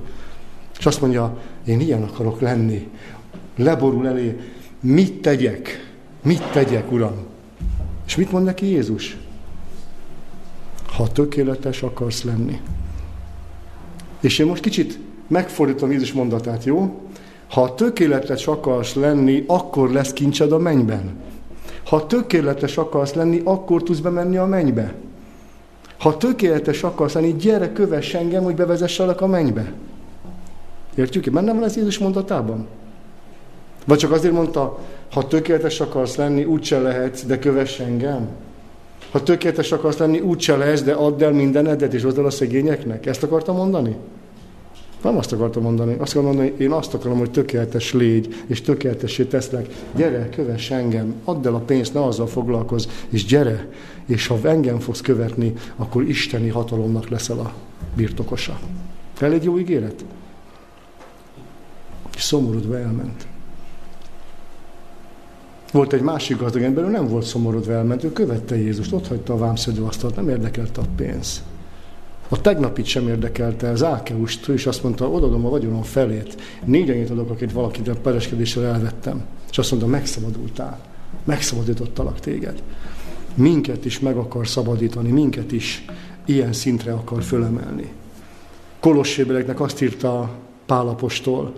És 0.79 0.87
azt 0.87 1.01
mondja, 1.01 1.39
én 1.65 1.81
ilyen 1.81 2.03
akarok 2.03 2.41
lenni. 2.41 2.89
Leborul 3.57 4.07
elé, 4.07 4.37
mit 4.81 5.13
tegyek? 5.13 5.93
Mit 6.23 6.43
tegyek, 6.43 6.93
Uram? 6.93 7.17
És 8.07 8.17
mit 8.17 8.33
mond 8.33 8.45
neki 8.45 8.67
Jézus? 8.67 9.17
Ha 10.87 11.13
tökéletes 11.13 11.83
akarsz 11.83 12.23
lenni. 12.23 12.61
És 14.21 14.39
én 14.39 14.47
most 14.47 14.63
kicsit 14.63 14.99
megfordítom 15.29 15.91
Jézus 15.91 16.13
mondatát, 16.13 16.65
jó? 16.65 17.01
Ha 17.51 17.75
tökéletes 17.75 18.47
akarsz 18.47 18.95
lenni, 18.95 19.45
akkor 19.47 19.91
lesz 19.91 20.13
kincsed 20.13 20.53
a 20.53 20.59
mennyben. 20.59 21.25
Ha 21.87 22.07
tökéletes 22.07 22.77
akarsz 22.77 23.15
lenni, 23.15 23.41
akkor 23.45 23.83
tudsz 23.83 23.99
bemenni 23.99 24.37
a 24.37 24.45
mennybe. 24.45 24.95
Ha 25.99 26.17
tökéletes 26.17 26.83
akarsz 26.83 27.15
lenni, 27.15 27.33
gyere, 27.33 27.73
kövess 27.73 28.15
engem, 28.15 28.45
hogy 28.45 28.55
bevezesselek 28.55 29.21
a 29.21 29.27
mennybe. 29.27 29.73
Értjük? 30.95 31.31
Benne 31.31 31.53
van 31.53 31.65
ez 31.65 31.77
Jézus 31.77 31.99
mondatában? 31.99 32.67
Vagy 33.87 33.99
csak 33.99 34.13
azért 34.13 34.35
mondta, 34.35 34.79
ha 35.13 35.27
tökéletes 35.27 35.81
akarsz 35.81 36.17
lenni, 36.17 36.45
úgyse 36.45 36.79
lehetsz, 36.79 37.23
de 37.23 37.39
kövess 37.39 37.79
engem? 37.81 38.29
Ha 39.11 39.23
tökéletes 39.23 39.73
akarsz 39.73 39.99
lenni, 39.99 40.21
úgyse 40.21 40.57
lehetsz, 40.57 40.83
de 40.83 40.93
add 40.93 41.23
el 41.23 41.33
mindenedet, 41.33 41.95
és 41.95 42.03
hozd 42.03 42.19
el 42.19 42.25
a 42.25 42.31
szegényeknek. 42.31 43.07
Ezt 43.07 43.23
akarta 43.23 43.53
mondani? 43.53 43.97
Nem 45.07 45.19
azt 45.19 45.33
akartam 45.33 45.63
mondani. 45.63 45.97
Azt 45.99 46.17
akarom 46.17 46.37
mondani, 46.37 46.55
én 46.59 46.71
azt 46.71 46.95
akarom, 46.95 47.19
hogy 47.19 47.31
tökéletes 47.31 47.93
légy, 47.93 48.45
és 48.47 48.61
tökéletessé 48.61 49.25
teszlek. 49.25 49.69
Gyere, 49.97 50.29
kövess 50.29 50.71
engem, 50.71 51.15
add 51.25 51.47
el 51.47 51.55
a 51.55 51.59
pénzt, 51.59 51.95
ne 51.95 52.05
azzal 52.05 52.27
foglalkozz, 52.27 52.87
és 53.09 53.25
gyere. 53.25 53.69
És 54.07 54.27
ha 54.27 54.39
engem 54.43 54.79
fogsz 54.79 55.01
követni, 55.01 55.53
akkor 55.77 56.03
isteni 56.03 56.49
hatalomnak 56.49 57.09
leszel 57.09 57.39
a 57.39 57.53
birtokosa. 57.95 58.59
Elég 59.21 59.43
jó 59.43 59.59
ígéret? 59.59 60.05
És 62.17 62.23
szomorodva 62.23 62.79
elment. 62.79 63.27
Volt 65.73 65.93
egy 65.93 66.03
másik 66.03 66.39
gazdag 66.39 66.63
ember, 66.63 66.85
ő 66.85 66.89
nem 66.89 67.09
volt 67.09 67.25
szomorodva 67.25 67.73
elment, 67.73 68.05
ő 68.05 68.13
követte 68.13 68.57
Jézust, 68.57 68.93
ott 68.93 69.09
hagyta 69.09 69.33
a 69.33 69.39
vámszedőasztalt, 69.39 70.17
nem 70.17 70.29
érdekelte 70.29 70.81
a 70.81 70.87
pénz. 70.97 71.43
A 72.29 72.41
tegnapit 72.41 72.85
sem 72.85 73.09
érdekelte 73.09 73.69
az 73.69 73.83
Ákeust, 73.83 74.49
ő 74.49 74.55
azt 74.65 74.83
mondta, 74.83 75.11
odadom 75.11 75.47
a 75.47 75.49
vagyonom 75.49 75.83
felét. 75.83 76.37
Négy 76.65 76.91
annyit 76.91 77.11
adok, 77.11 77.31
akit 77.31 77.53
valakit 77.53 77.89
a 77.89 77.95
pereskedéssel 77.95 78.65
elvettem. 78.65 79.25
És 79.51 79.59
azt 79.59 79.71
mondta, 79.71 79.89
megszabadultál. 79.89 80.81
Megszabadítottalak 81.25 82.21
téged. 82.21 82.63
Minket 83.35 83.85
is 83.85 84.01
meg 84.01 84.17
akar 84.17 84.49
szabadítani, 84.49 85.11
minket 85.11 85.53
is 85.53 85.85
ilyen 86.25 86.53
szintre 86.53 86.93
akar 86.93 87.23
fölemelni. 87.23 87.93
Kolossébeleknek 88.81 89.61
azt 89.61 89.83
írta 89.83 90.31
Pálapostól, 90.67 91.53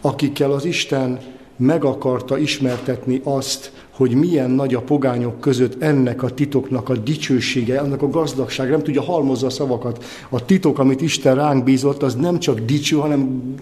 akikkel 0.00 0.52
az 0.52 0.64
Isten 0.64 1.20
meg 1.56 1.84
akarta 1.84 2.38
ismertetni 2.38 3.20
azt, 3.24 3.73
hogy 3.96 4.14
milyen 4.14 4.50
nagy 4.50 4.74
a 4.74 4.80
pogányok 4.80 5.40
között 5.40 5.82
ennek 5.82 6.22
a 6.22 6.30
titoknak 6.30 6.88
a 6.88 6.96
dicsősége, 6.96 7.80
annak 7.80 8.02
a 8.02 8.10
gazdagság, 8.10 8.70
nem 8.70 8.82
tudja 8.82 9.02
halmozza 9.02 9.46
a 9.46 9.50
szavakat. 9.50 10.04
A 10.28 10.44
titok, 10.44 10.78
amit 10.78 11.00
Isten 11.00 11.34
ránk 11.34 11.64
bízott, 11.64 12.02
az 12.02 12.14
nem 12.14 12.38
csak 12.38 12.60
dicső, 12.60 12.96
hanem 12.96 13.54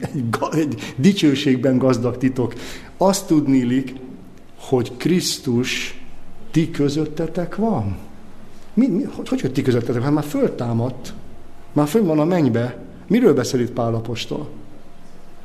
egy, 0.52 0.94
dicsőségben 0.96 1.78
gazdag 1.78 2.18
titok. 2.18 2.54
Azt 2.96 3.26
tudnélik, 3.26 3.94
hogy 4.56 4.92
Krisztus 4.96 6.00
ti 6.50 6.70
közöttetek 6.70 7.56
van. 7.56 7.96
Mi, 8.74 8.86
mi, 8.86 9.02
hogy, 9.02 9.28
hogy, 9.28 9.40
hogy 9.40 9.52
ti 9.52 9.62
közöttetek? 9.62 10.02
Hát 10.02 10.12
már 10.12 10.24
föltámadt, 10.24 11.14
már 11.72 11.86
fönn 11.86 12.06
van 12.06 12.18
a 12.18 12.24
mennybe. 12.24 12.78
Miről 13.06 13.34
beszél 13.34 13.60
itt 13.60 13.72
Pál 13.72 13.94
apostol? 13.94 14.48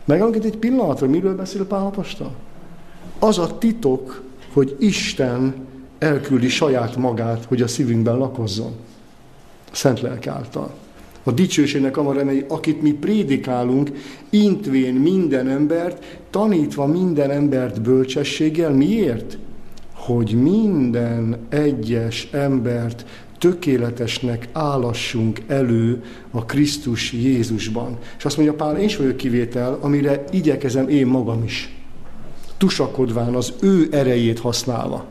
Megállunk 0.06 0.36
egy 0.46 0.58
pillanatra, 0.58 1.08
miről 1.08 1.36
beszél 1.36 1.66
Pál 1.66 1.86
apostol? 1.86 2.32
Az 3.20 3.38
a 3.38 3.58
titok, 3.58 4.26
hogy 4.58 4.76
Isten 4.80 5.54
elküldi 6.00 6.48
saját 6.48 6.96
magát, 6.96 7.46
hogy 7.46 7.62
a 7.62 7.68
szívünkben 7.68 8.18
lakozzon. 8.18 8.72
A 9.72 9.76
Szent 9.76 10.02
Lelk 10.02 10.28
által. 10.28 10.74
A 11.24 11.32
dicsőségnek 11.32 11.98
a 11.98 12.14
remei, 12.14 12.46
akit 12.48 12.82
mi 12.82 12.92
prédikálunk, 12.92 13.92
intvén 14.30 14.94
minden 14.94 15.48
embert, 15.48 16.20
tanítva 16.30 16.86
minden 16.86 17.32
embert 17.32 17.82
bölcsességgel. 17.82 18.72
Miért? 18.72 19.38
Hogy 19.94 20.42
minden 20.42 21.38
egyes 21.50 22.28
embert 22.32 23.06
tökéletesnek 23.40 24.50
állassunk 24.52 25.42
elő 25.48 26.04
a 26.32 26.46
Krisztus 26.46 27.14
Jézusban. 27.14 27.98
És 28.18 28.26
azt 28.26 28.38
mondja 28.38 28.56
Pál, 28.56 28.78
én 28.78 28.86
is 28.86 28.98
vagyok 28.98 29.18
kivétel, 29.18 29.78
amire 29.82 30.24
igyekezem 30.32 30.90
én 30.90 31.08
magam 31.08 31.44
is 31.44 31.77
tusakodván 32.58 33.36
az 33.36 33.54
ő 33.60 33.88
erejét 33.92 34.40
használva. 34.40 35.06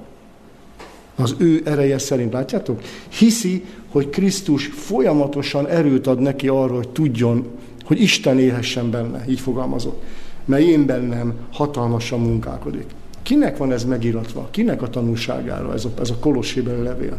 Az 1.16 1.34
ő 1.38 1.62
ereje 1.64 1.98
szerint, 1.98 2.32
látjátok? 2.32 2.80
Hiszi, 3.08 3.64
hogy 3.88 4.10
Krisztus 4.10 4.66
folyamatosan 4.66 5.66
erőt 5.66 6.06
ad 6.06 6.20
neki 6.20 6.48
arra, 6.48 6.74
hogy 6.74 6.88
tudjon, 6.88 7.46
hogy 7.84 8.00
Isten 8.00 8.38
élhessen 8.38 8.90
benne, 8.90 9.24
így 9.28 9.40
fogalmazott. 9.40 10.02
Mert 10.44 10.62
én 10.62 10.86
bennem 10.86 11.34
hatalmasan 11.52 12.20
munkálkodik. 12.20 12.86
Kinek 13.22 13.56
van 13.56 13.72
ez 13.72 13.84
megiratva? 13.84 14.48
Kinek 14.50 14.82
a 14.82 14.90
tanulságára 14.90 15.72
ez 15.72 15.84
a, 15.84 15.90
ez 16.00 16.10
a 16.10 16.18
kolossében 16.18 16.82
levél? 16.82 17.18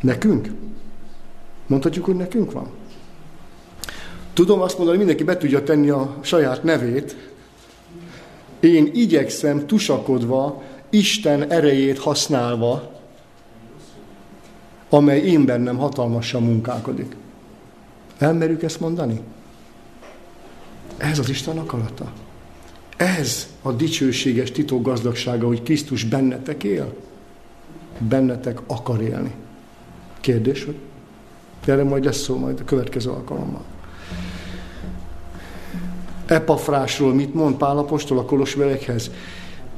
Nekünk? 0.00 0.52
Mondhatjuk, 1.66 2.04
hogy 2.04 2.16
nekünk 2.16 2.52
van? 2.52 2.68
Tudom 4.32 4.60
azt 4.60 4.78
mondani, 4.78 4.96
hogy 4.96 5.06
mindenki 5.06 5.32
be 5.32 5.36
tudja 5.36 5.62
tenni 5.62 5.90
a 5.90 6.16
saját 6.20 6.62
nevét, 6.62 7.29
én 8.60 8.90
igyekszem 8.94 9.66
tusakodva, 9.66 10.62
Isten 10.90 11.50
erejét 11.50 11.98
használva, 11.98 12.92
amely 14.88 15.20
én 15.20 15.44
bennem 15.44 15.76
hatalmasan 15.76 16.42
munkálkodik. 16.42 17.16
Elmerjük 18.18 18.62
ezt 18.62 18.80
mondani? 18.80 19.20
Ez 20.96 21.18
az 21.18 21.28
Isten 21.28 21.58
akarata. 21.58 22.12
Ez 22.96 23.48
a 23.62 23.72
dicsőséges 23.72 24.50
titok 24.50 24.82
gazdagsága, 24.82 25.46
hogy 25.46 25.62
Krisztus 25.62 26.04
bennetek 26.04 26.64
él. 26.64 26.94
Bennetek 27.98 28.60
akar 28.66 29.02
élni. 29.02 29.34
Kérdés, 30.20 30.64
hogy 30.64 30.76
erre 31.66 31.84
majd 31.84 32.04
lesz 32.04 32.20
szó 32.22 32.36
majd 32.36 32.60
a 32.60 32.64
következő 32.64 33.10
alkalommal. 33.10 33.64
Epafrásról 36.30 37.14
mit 37.14 37.34
mond 37.34 37.56
Pálapostól 37.56 38.18
a 38.18 38.24
kolosverekhez? 38.24 39.10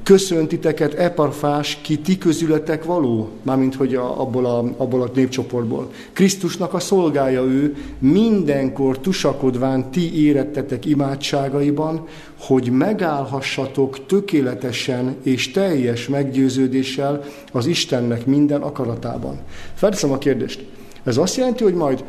Köszöntiteket 0.02 0.94
Epafrás, 0.94 1.78
ki 1.82 1.98
ti 1.98 2.18
közületek 2.18 2.84
való, 2.84 3.28
mármint 3.42 3.74
hogy 3.74 3.94
a, 3.94 4.20
abból, 4.20 4.46
a, 4.46 4.64
abból 4.76 5.02
a 5.02 5.10
népcsoportból. 5.14 5.90
Krisztusnak 6.12 6.74
a 6.74 6.78
szolgája 6.78 7.42
ő, 7.42 7.76
mindenkor 7.98 8.98
tusakodván 8.98 9.90
ti 9.90 10.24
érettetek 10.24 10.84
imádságaiban, 10.84 12.06
hogy 12.38 12.70
megállhassatok 12.70 14.06
tökéletesen 14.06 15.16
és 15.22 15.50
teljes 15.50 16.08
meggyőződéssel 16.08 17.24
az 17.52 17.66
Istennek 17.66 18.26
minden 18.26 18.62
akaratában. 18.62 19.38
Felteszem 19.74 20.12
a 20.12 20.18
kérdést. 20.18 20.64
Ez 21.04 21.16
azt 21.16 21.36
jelenti, 21.36 21.62
hogy 21.62 21.74
majd 21.74 22.04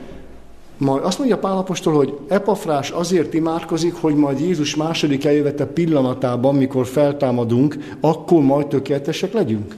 majd 0.84 1.04
azt 1.04 1.18
mondja 1.18 1.38
Pálapostól, 1.38 1.94
hogy 1.94 2.18
Epafrás 2.28 2.90
azért 2.90 3.34
imádkozik, 3.34 3.94
hogy 3.94 4.16
majd 4.16 4.40
Jézus 4.40 4.75
második 4.75 5.25
eljövete 5.25 5.66
pillanatában, 5.66 6.56
mikor 6.56 6.86
feltámadunk, 6.86 7.78
akkor 8.02 8.42
majd 8.42 8.68
tökéletesek 8.68 9.34
legyünk. 9.34 9.75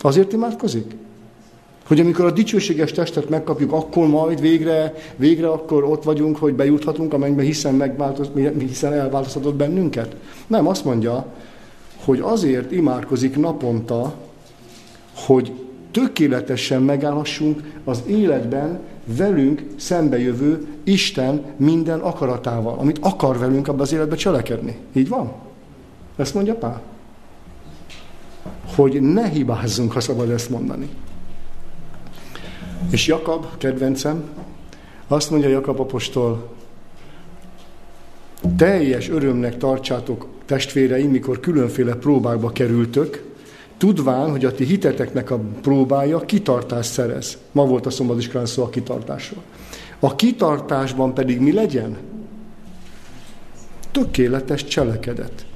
Azért 0.00 0.32
imádkozik? 0.32 0.94
Hogy 1.86 2.00
amikor 2.00 2.24
a 2.24 2.30
dicsőséges 2.30 2.92
testet 2.92 3.28
megkapjuk, 3.28 3.72
akkor 3.72 4.06
majd 4.06 4.40
végre, 4.40 4.94
végre 5.16 5.48
akkor 5.48 5.84
ott 5.84 6.04
vagyunk, 6.04 6.36
hogy 6.36 6.54
bejuthatunk 6.54 7.12
a 7.12 7.18
mennybe, 7.18 7.42
hiszen, 7.42 7.74
megváltoz, 7.74 8.30
hiszen 8.58 8.92
elváltoztatott 8.92 9.54
bennünket? 9.54 10.16
Nem, 10.46 10.66
azt 10.66 10.84
mondja, 10.84 11.26
hogy 12.04 12.20
azért 12.20 12.72
imádkozik 12.72 13.36
naponta, 13.36 14.14
hogy 15.14 15.52
tökéletesen 15.90 16.82
megállhassunk 16.82 17.72
az 17.84 18.02
életben 18.06 18.80
velünk 19.04 19.62
szembejövő 19.76 20.66
Isten 20.84 21.44
minden 21.56 22.00
akaratával, 22.00 22.78
amit 22.78 22.98
akar 23.00 23.38
velünk 23.38 23.68
abban 23.68 23.80
az 23.80 23.92
életben 23.92 24.18
cselekedni. 24.18 24.76
Így 24.92 25.08
van? 25.08 25.32
Ezt 26.16 26.34
mondja 26.34 26.54
Pál? 26.54 26.82
Hogy 28.74 29.00
ne 29.00 29.28
hibázzunk, 29.28 29.92
ha 29.92 30.00
szabad 30.00 30.30
ezt 30.30 30.50
mondani. 30.50 30.88
És 32.90 33.06
Jakab, 33.06 33.46
kedvencem, 33.58 34.24
azt 35.08 35.30
mondja 35.30 35.48
Jakab 35.48 35.80
apostol, 35.80 36.54
teljes 38.56 39.08
örömnek 39.08 39.56
tartsátok 39.56 40.26
testvéreim, 40.44 41.10
mikor 41.10 41.40
különféle 41.40 41.94
próbákba 41.94 42.50
kerültök, 42.50 43.33
tudván, 43.76 44.30
hogy 44.30 44.44
a 44.44 44.52
ti 44.52 44.64
hiteteknek 44.64 45.30
a 45.30 45.40
próbája 45.62 46.20
kitartás 46.20 46.86
szerez. 46.86 47.38
Ma 47.52 47.66
volt 47.66 47.86
a 47.86 47.90
szombatiskrán 47.90 48.46
szó 48.46 48.62
a 48.62 48.68
kitartásról. 48.68 49.42
A 49.98 50.14
kitartásban 50.14 51.14
pedig 51.14 51.40
mi 51.40 51.52
legyen? 51.52 51.96
Tökéletes 53.90 54.64
cselekedet. 54.64 55.46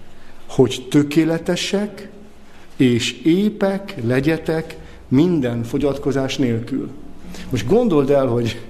Hogy 0.49 0.87
tökéletesek 0.91 2.09
és 2.77 3.13
épek 3.13 3.95
legyetek 4.05 4.77
minden 5.09 5.63
fogyatkozás 5.63 6.37
nélkül. 6.37 6.91
Most 7.51 7.67
gondold 7.67 8.11
el, 8.11 8.27
hogy 8.27 8.61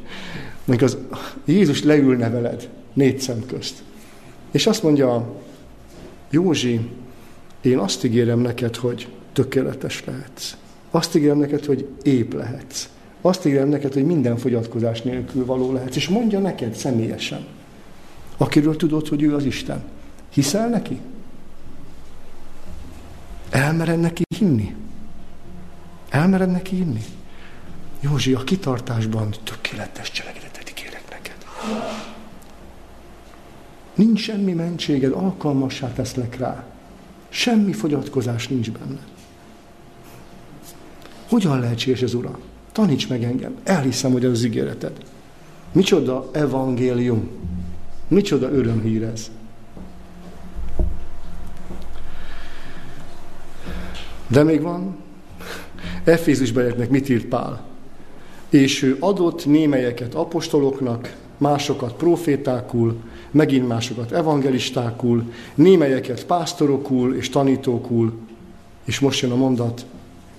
mondjuk 0.65 0.91
az 0.91 0.99
Jézus 1.45 1.83
leülne 1.83 2.31
veled 2.31 2.69
négy 2.93 3.21
szem 3.21 3.47
közt. 3.47 3.83
És 4.51 4.67
azt 4.67 4.83
mondja, 4.83 5.35
Józsi, 6.31 6.81
én 7.61 7.79
azt 7.79 8.05
ígérem 8.05 8.39
neked, 8.39 8.77
hogy 8.77 9.09
tökéletes 9.39 10.05
lehetsz. 10.05 10.57
Azt 10.91 11.15
ígérem 11.15 11.39
neked, 11.39 11.65
hogy 11.65 11.89
ép 12.03 12.35
lehetsz. 12.35 12.89
Azt 13.21 13.47
ígérem 13.47 13.69
neked, 13.69 13.93
hogy 13.93 14.05
minden 14.05 14.37
fogyatkozás 14.37 15.03
nélkül 15.03 15.45
való 15.45 15.73
lehetsz. 15.73 15.97
És 15.97 16.09
mondja 16.09 16.39
neked 16.39 16.75
személyesen, 16.75 17.47
akiről 18.37 18.77
tudod, 18.77 19.09
hogy 19.09 19.23
ő 19.23 19.35
az 19.35 19.45
Isten. 19.45 19.83
Hiszel 20.33 20.69
neki? 20.69 21.01
Elmered 23.51 24.01
neki 24.01 24.23
hinni? 24.37 24.75
Elmered 26.09 26.51
neki 26.51 26.77
hinni? 26.77 27.05
Józsi, 28.01 28.33
a 28.35 28.45
kitartásban 28.45 29.35
tökéletes 29.45 30.11
cselekedetet 30.11 30.71
ígérek 30.71 31.05
neked. 31.11 31.37
Nincs 33.95 34.21
semmi 34.21 34.53
mentséged, 34.53 35.13
alkalmassá 35.13 35.93
teszlek 35.93 36.37
rá. 36.37 36.65
Semmi 37.29 37.73
fogyatkozás 37.73 38.49
nincs 38.49 38.71
benne. 38.71 39.17
Hogyan 41.29 41.61
lehetséges 41.61 42.03
ez, 42.03 42.15
Uram? 42.15 42.37
Taníts 42.73 43.09
meg 43.09 43.23
engem. 43.23 43.57
Elhiszem, 43.63 44.13
hogy 44.13 44.25
ez 44.25 44.31
az 44.31 44.45
ígéreted. 44.45 44.93
Micsoda 45.73 46.29
evangélium. 46.33 47.29
Micsoda 48.09 48.51
örömhír 48.51 49.03
ez. 49.03 49.31
De 54.27 54.43
még 54.43 54.63
van. 54.63 54.97
Efézusbelieknek 56.05 56.91
mit 56.91 57.09
írt 57.09 57.25
Pál? 57.25 57.67
És 58.49 58.83
ő 58.83 58.97
adott 59.01 59.47
némelyeket 59.47 60.15
apostoloknak, 60.15 61.17
másokat 61.37 61.93
profétákul, 61.93 62.97
megint 63.31 63.69
másokat 63.69 64.13
evangelistákul, 64.13 65.33
némelyeket 65.55 66.27
pásztorokul 66.27 67.15
és 67.15 67.29
tanítókul, 67.29 68.19
és 68.85 69.01
most 69.01 69.21
jön 69.21 69.31
a 69.31 69.37
mondat, 69.37 69.87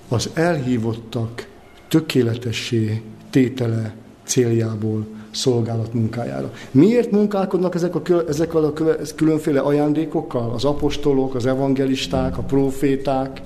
az 0.09 0.29
elhívottak 0.33 1.47
tökéletessé 1.87 3.01
tétele 3.29 3.93
céljából, 4.23 5.05
szolgálat 5.31 5.93
munkájára. 5.93 6.51
Miért 6.71 7.11
munkálkodnak 7.11 7.75
ezek 7.75 7.95
a, 7.95 8.01
ezekkel 8.27 8.63
a 8.63 8.73
különféle 9.15 9.59
ajándékokkal? 9.59 10.51
Az 10.53 10.65
apostolok, 10.65 11.35
az 11.35 11.45
evangelisták, 11.45 12.37
a 12.37 12.41
proféták, 12.41 13.41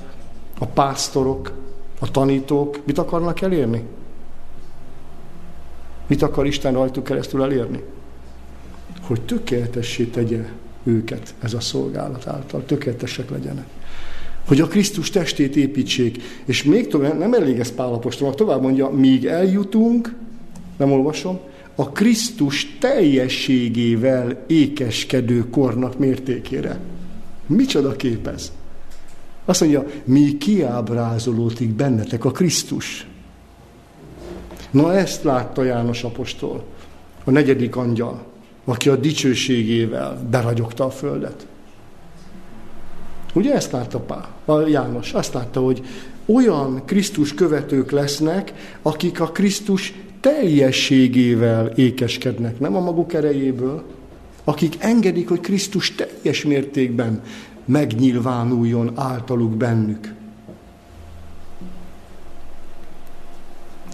a 0.60 0.66
pásztorok, 0.66 1.52
a 2.00 2.12
tanítók 2.12 2.80
mit 2.86 2.98
akarnak 2.98 3.42
elérni? 3.42 3.84
Mit 6.08 6.22
akar 6.22 6.46
Isten 6.46 6.74
rajtuk 6.74 7.04
keresztül 7.04 7.44
elérni? 7.44 7.84
Hogy 9.02 9.22
tökéletessé 9.22 10.04
tegye 10.04 10.46
őket 10.84 11.34
ez 11.42 11.54
a 11.54 11.60
szolgálat 11.60 12.28
által, 12.28 12.66
tökéletesek 12.66 13.30
legyenek 13.30 13.68
hogy 14.48 14.62
a 14.62 14.68
Krisztus 14.68 15.10
testét 15.10 15.56
építsék. 15.56 16.22
És 16.46 16.64
még 16.64 16.88
tovább, 16.88 17.18
nem 17.18 17.34
elég 17.34 17.60
ez 17.60 17.72
Pálapostól, 17.72 18.34
tovább 18.34 18.62
mondja, 18.62 18.90
míg 18.90 19.26
eljutunk, 19.26 20.16
nem 20.78 20.92
olvasom, 20.92 21.40
a 21.76 21.90
Krisztus 21.90 22.78
teljességével 22.80 24.44
ékeskedő 24.48 25.50
kornak 25.50 25.98
mértékére. 25.98 26.80
Micsoda 27.48 27.96
kép 27.96 28.28
ez? 28.28 28.52
Azt 29.46 29.60
mondja, 29.60 29.86
mi 30.04 30.38
kiábrázolódik 30.38 31.70
bennetek 31.70 32.26
a 32.26 32.32
Krisztus. 32.32 33.08
Na 34.72 34.94
ezt 34.94 35.24
látta 35.24 35.64
János 35.64 36.04
apostol, 36.04 36.64
a 37.24 37.32
negyedik 37.32 37.76
angyal, 37.76 38.26
aki 38.66 38.90
a 38.90 38.96
dicsőségével 38.96 40.28
beragyogta 40.30 40.86
a 40.86 40.90
földet. 40.90 41.48
Ugye 43.34 43.54
ezt 43.54 43.72
látta 43.72 44.06
Pál, 44.46 44.68
János? 44.68 45.14
Azt 45.14 45.34
látta, 45.34 45.60
hogy 45.60 45.82
olyan 46.26 46.82
Krisztus 46.86 47.34
követők 47.34 47.92
lesznek, 47.92 48.54
akik 48.82 49.20
a 49.22 49.26
Krisztus 49.26 49.94
teljességével 50.20 51.68
ékeskednek, 51.68 52.60
nem 52.60 52.76
a 52.76 52.80
maguk 52.80 53.14
erejéből, 53.14 53.84
akik 54.44 54.76
engedik, 54.80 55.30
hogy 55.30 55.40
Krisztus 55.40 55.96
teljes 55.96 56.44
mértékben 56.44 57.22
megnyilvánuljon 57.66 58.92
általuk 58.96 59.58
bennük. 59.58 60.14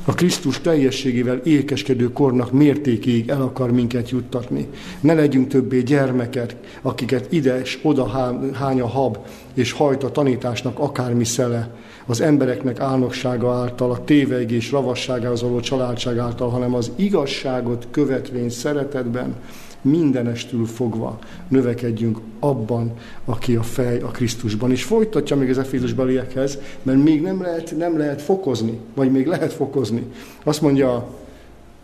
A 0.09 0.13
Krisztus 0.13 0.61
teljességével 0.61 1.37
ékeskedő 1.37 2.11
kornak 2.11 2.51
mértékéig 2.51 3.29
el 3.29 3.41
akar 3.41 3.71
minket 3.71 4.09
juttatni. 4.09 4.67
Ne 4.99 5.13
legyünk 5.13 5.47
többé 5.47 5.81
gyermekek, 5.81 6.55
akiket 6.81 7.31
ide 7.31 7.59
és 7.59 7.79
oda 7.81 8.07
hány 8.53 8.81
a 8.81 8.87
hab, 8.87 9.17
és 9.53 9.71
hajt 9.71 10.03
a 10.03 10.11
tanításnak 10.11 10.79
akármi 10.79 11.23
szele, 11.23 11.75
az 12.05 12.21
embereknek 12.21 12.79
álnoksága 12.79 13.53
által, 13.53 13.91
a 13.91 14.03
tévegés 14.03 14.71
ravasságához 14.71 15.41
való 15.41 15.59
családság 15.59 16.17
által, 16.17 16.49
hanem 16.49 16.73
az 16.73 16.91
igazságot 16.95 17.87
követvény 17.91 18.49
szeretetben, 18.49 19.35
mindenestül 19.81 20.65
fogva 20.65 21.19
növekedjünk 21.47 22.19
abban, 22.39 22.93
aki 23.25 23.55
a 23.55 23.63
fej 23.63 23.99
a 23.99 24.07
Krisztusban. 24.07 24.71
És 24.71 24.83
folytatja 24.83 25.35
még 25.35 25.49
az 25.49 25.57
Efézus 25.57 25.93
beliekhez, 25.93 26.57
mert 26.83 27.03
még 27.03 27.21
nem 27.21 27.41
lehet, 27.41 27.77
nem 27.77 27.97
lehet 27.97 28.21
fokozni, 28.21 28.79
vagy 28.93 29.11
még 29.11 29.25
lehet 29.25 29.53
fokozni. 29.53 30.03
Azt 30.43 30.61
mondja, 30.61 31.07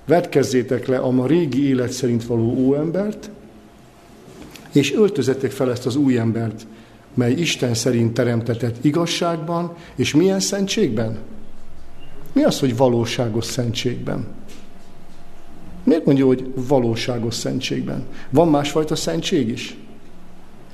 vetkezzétek 0.05 0.87
le 0.87 0.97
a 0.97 1.09
ma 1.09 1.25
régi 1.25 1.67
élet 1.67 1.91
szerint 1.91 2.25
való 2.25 2.55
óembert, 2.57 3.29
és 4.71 4.93
öltözettek 4.93 5.51
fel 5.51 5.71
ezt 5.71 5.85
az 5.85 5.95
új 5.95 6.17
embert, 6.17 6.65
mely 7.13 7.31
Isten 7.31 7.73
szerint 7.73 8.13
teremtetett 8.13 8.85
igazságban, 8.85 9.73
és 9.95 10.13
milyen 10.13 10.39
szentségben? 10.39 11.17
Mi 12.33 12.43
az, 12.43 12.59
hogy 12.59 12.77
valóságos 12.77 13.45
szentségben? 13.45 14.27
Miért 15.85 16.05
mondja, 16.05 16.25
hogy 16.25 16.53
valóságos 16.55 17.35
szentségben? 17.35 18.05
Van 18.29 18.47
másfajta 18.47 18.95
szentség 18.95 19.49
is? 19.49 19.77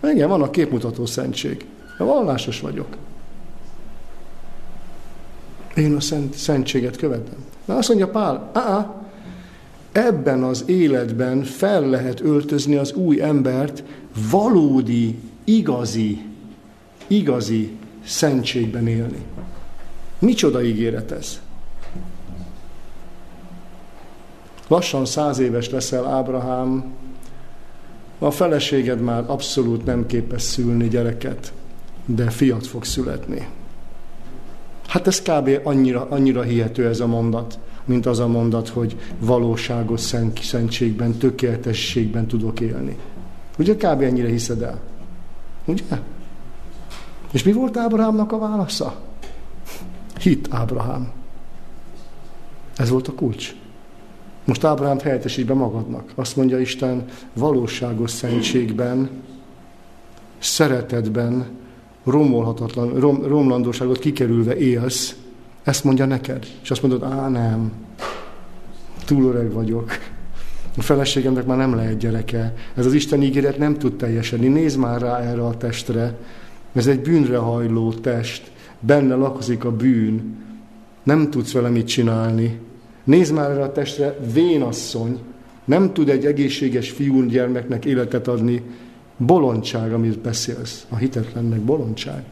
Igen, 0.04 0.30
van 0.30 0.42
a 0.42 0.50
képmutató 0.50 1.06
szentség. 1.06 1.66
De 1.98 2.04
vallásos 2.04 2.60
vagyok. 2.60 2.88
Én 5.76 5.96
a 5.96 6.00
szent, 6.00 6.34
szentséget 6.34 6.98
követem. 6.98 7.46
Na 7.66 7.76
azt 7.76 7.88
mondja 7.88 8.10
Pál, 8.10 8.52
á, 8.54 9.02
ebben 9.92 10.44
az 10.44 10.64
életben 10.66 11.44
fel 11.44 11.90
lehet 11.90 12.22
öltözni 12.22 12.76
az 12.76 12.94
új 12.94 13.22
embert 13.22 13.84
valódi, 14.32 15.20
igazi, 15.44 16.26
igazi 17.08 17.72
szentségben 18.06 18.88
élni. 18.88 19.26
Micsoda 20.20 20.64
ígéret 20.64 21.12
ez? 21.12 21.40
Lassan 24.72 25.06
száz 25.06 25.40
éves 25.40 25.70
leszel, 25.70 26.06
Ábrahám, 26.06 26.84
a 28.20 28.32
feleséged 28.32 29.02
már 29.02 29.24
abszolút 29.28 29.86
nem 29.86 30.06
képes 30.06 30.42
szülni 30.42 30.88
gyereket, 30.88 31.54
de 32.06 32.30
fiat 32.30 32.68
fog 32.68 32.84
születni. 32.84 33.48
Hát 34.88 35.08
ez 35.08 35.22
kb. 35.22 35.60
annyira, 35.64 36.08
annyira 36.10 36.42
hihető 36.42 36.88
ez 36.88 37.00
a 37.00 37.08
mondat, 37.08 37.60
mint 37.86 38.06
az 38.06 38.20
a 38.20 38.28
mondat, 38.28 38.70
hogy 38.70 39.00
valóságos 39.20 40.00
szent, 40.00 40.42
szentségben, 40.42 41.18
tökéletességben 41.18 42.28
tudok 42.28 42.60
élni. 42.60 42.98
Ugye 43.58 43.76
kb. 43.76 44.02
ennyire 44.02 44.28
hiszed 44.28 44.62
el? 44.62 44.80
Ugye? 45.66 45.84
És 47.32 47.44
mi 47.44 47.52
volt 47.52 47.78
Ábrahámnak 47.78 48.32
a 48.32 48.38
válasza? 48.38 48.96
Hit 50.20 50.48
Ábrahám. 50.52 51.12
Ez 52.76 52.90
volt 52.90 53.08
a 53.08 53.14
kulcs. 53.14 53.56
Most 54.46 54.64
Ábrahám 54.64 55.00
helyettesít 55.00 55.46
be 55.46 55.54
magadnak. 55.54 56.12
Azt 56.16 56.36
mondja 56.36 56.60
Isten, 56.60 57.06
valóságos 57.34 58.12
szentségben, 58.12 59.10
szeretetben, 60.40 61.46
romolhatatlan, 62.04 63.00
rom, 63.00 63.24
romlandóságot 63.24 64.00
kikerülve 64.00 64.58
élsz, 64.58 65.16
ezt 65.64 65.84
mondja 65.84 66.06
neked. 66.06 66.46
És 66.62 66.72
azt 66.72 66.82
mondod, 66.82 67.04
á 67.04 67.30
nem, 67.30 67.72
túl 69.06 69.24
öreg 69.24 69.52
vagyok. 69.52 69.92
A 70.78 70.82
feleségemnek 70.82 71.46
már 71.46 71.58
nem 71.58 71.76
lehet 71.76 71.98
gyereke. 71.98 72.54
Ez 72.76 72.86
az 72.86 72.94
Isten 72.94 73.24
ígéret 73.24 73.58
nem 73.58 73.78
tud 73.78 73.96
teljesedni. 73.96 74.48
Nézd 74.48 74.80
már 74.80 75.02
rá 75.02 75.20
erre 75.20 75.46
a 75.46 75.58
testre. 75.58 76.18
Ez 76.74 76.88
egy 76.88 77.00
bűnre 77.02 77.38
hajló 77.38 77.94
test. 77.94 78.52
Benne 78.80 79.16
lakozik 79.16 79.66
a 79.66 79.72
bűn. 79.72 80.38
Nem 81.04 81.30
tudsz 81.30 81.52
vele 81.52 81.70
mit 81.70 81.88
csinálni. 81.88 82.60
Nézd 83.04 83.34
már 83.34 83.50
erre 83.50 83.64
a 83.64 83.72
testre, 83.72 84.18
vénasszony. 84.34 85.20
Nem 85.66 85.94
tud 85.94 86.10
egy 86.10 86.26
egészséges 86.26 86.90
fiún 86.90 87.28
gyermeknek 87.28 87.86
életet 87.86 88.28
adni. 88.28 88.62
Bolondság, 89.18 89.94
amit 89.94 90.20
beszélsz. 90.20 90.86
A 90.90 90.96
hitetlennek 90.96 91.60
bolondság. 91.60 92.24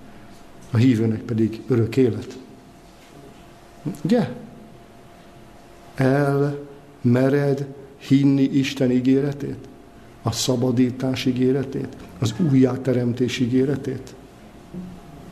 A 0.71 0.77
hívőnek 0.77 1.21
pedig 1.21 1.61
örök 1.67 1.97
élet. 1.97 2.37
Ugye? 4.03 4.29
El 5.95 6.59
mered 7.01 7.67
hinni 7.97 8.43
Isten 8.43 8.91
ígéretét? 8.91 9.67
A 10.21 10.31
szabadítás 10.31 11.25
ígéretét? 11.25 11.97
Az 12.19 12.33
újjáteremtés 12.51 13.39
ígéretét? 13.39 14.15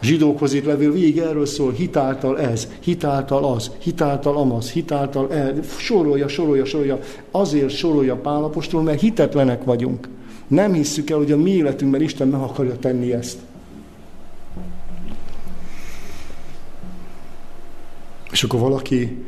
Zsidókhoz 0.01 0.53
itt 0.53 0.65
levél 0.65 0.91
végig 0.91 1.17
erről 1.17 1.45
szól, 1.45 1.71
hitáltal 1.71 2.39
ez, 2.39 2.67
hitáltal 2.79 3.45
az, 3.45 3.71
hitáltal 3.77 4.37
amaz, 4.37 4.71
hitáltal 4.71 5.33
el, 5.33 5.59
sorolja, 5.77 6.27
sorolja, 6.27 6.65
sorolja. 6.65 6.99
Azért 7.31 7.69
sorolja 7.69 8.15
Pálapostól, 8.15 8.81
mert 8.81 8.99
hitetlenek 8.99 9.63
vagyunk. 9.63 10.07
Nem 10.47 10.73
hisszük 10.73 11.09
el, 11.09 11.17
hogy 11.17 11.31
a 11.31 11.37
mi 11.37 11.49
életünkben 11.49 12.01
Isten 12.01 12.27
meg 12.27 12.41
akarja 12.41 12.77
tenni 12.79 13.13
ezt. 13.13 13.37
És 18.31 18.43
akkor 18.43 18.59
valaki 18.59 19.25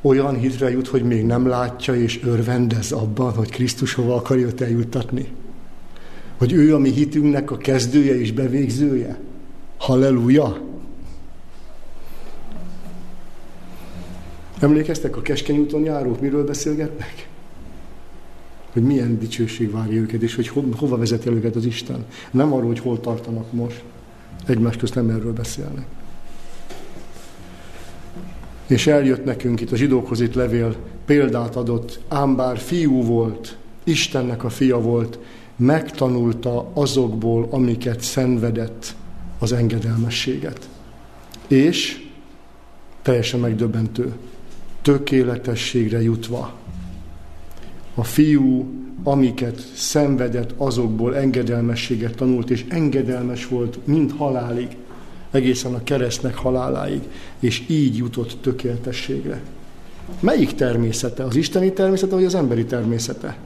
olyan 0.00 0.38
hitre 0.38 0.70
jut, 0.70 0.88
hogy 0.88 1.02
még 1.02 1.24
nem 1.24 1.46
látja 1.46 1.94
és 1.94 2.20
örvendez 2.24 2.92
abban, 2.92 3.32
hogy 3.32 3.50
Krisztus 3.50 3.94
hova 3.94 4.14
akarja 4.14 4.46
őt 4.46 4.60
eljuttatni. 4.60 5.28
Hogy 6.38 6.52
ő 6.52 6.74
a 6.74 6.78
mi 6.78 6.90
hitünknek 6.90 7.50
a 7.50 7.56
kezdője 7.56 8.20
és 8.20 8.32
bevégzője. 8.32 9.18
Halleluja! 9.84 10.60
Emlékeztek 14.60 15.16
a 15.16 15.22
Keskeny 15.22 15.58
úton 15.58 15.84
járók, 15.84 16.20
miről 16.20 16.44
beszélgetnek? 16.44 17.28
Hogy 18.72 18.82
milyen 18.82 19.18
dicsőség 19.18 19.70
várja 19.70 20.00
őket, 20.00 20.22
és 20.22 20.34
hogy 20.34 20.48
ho- 20.48 20.78
hova 20.78 20.96
vezeti 20.96 21.28
őket 21.28 21.56
az 21.56 21.64
Isten. 21.64 22.06
Nem 22.30 22.52
arról, 22.52 22.66
hogy 22.66 22.78
hol 22.78 23.00
tartanak 23.00 23.52
most. 23.52 23.82
Egymás 24.46 24.76
közt 24.76 24.94
nem 24.94 25.10
erről 25.10 25.32
beszélnek. 25.32 25.86
És 28.66 28.86
eljött 28.86 29.24
nekünk 29.24 29.60
itt 29.60 29.72
a 29.72 29.76
zsidókhoz 29.76 30.20
itt 30.20 30.34
levél, 30.34 30.76
példát 31.06 31.56
adott, 31.56 32.00
ám 32.08 32.36
bár 32.36 32.58
fiú 32.58 33.02
volt, 33.02 33.56
Istennek 33.84 34.44
a 34.44 34.48
fia 34.48 34.80
volt, 34.80 35.18
megtanulta 35.56 36.70
azokból, 36.72 37.48
amiket 37.50 38.00
szenvedett 38.00 38.94
az 39.44 39.52
engedelmességet. 39.52 40.68
És 41.46 42.06
teljesen 43.02 43.40
megdöbbentő, 43.40 44.12
tökéletességre 44.82 46.02
jutva. 46.02 46.54
A 47.94 48.04
fiú, 48.04 48.72
amiket 49.02 49.60
szenvedett, 49.74 50.54
azokból 50.56 51.16
engedelmességet 51.16 52.14
tanult, 52.14 52.50
és 52.50 52.64
engedelmes 52.68 53.46
volt 53.46 53.86
mind 53.86 54.12
halálig 54.16 54.76
egészen 55.30 55.74
a 55.74 55.84
keresztnek 55.84 56.34
haláláig, 56.34 57.02
és 57.38 57.62
így 57.68 57.96
jutott 57.96 58.36
tökéletességre. 58.40 59.40
Melyik 60.20 60.54
természete? 60.54 61.24
Az 61.24 61.36
isteni 61.36 61.72
természete, 61.72 62.14
vagy 62.14 62.24
az 62.24 62.34
emberi 62.34 62.64
természete? 62.64 63.36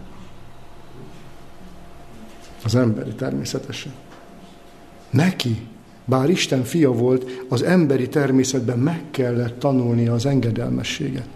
Az 2.65 2.75
emberi 2.75 3.13
természetesen. 3.13 3.93
Neki, 5.11 5.67
bár 6.09 6.31
Isten 6.31 6.65
fia 6.65 6.93
volt, 6.93 7.45
az 7.49 7.63
emberi 7.63 8.09
természetben 8.09 8.79
meg 8.79 9.03
kellett 9.11 9.59
tanulnia 9.59 10.13
az 10.13 10.27
engedelmességet. 10.27 11.27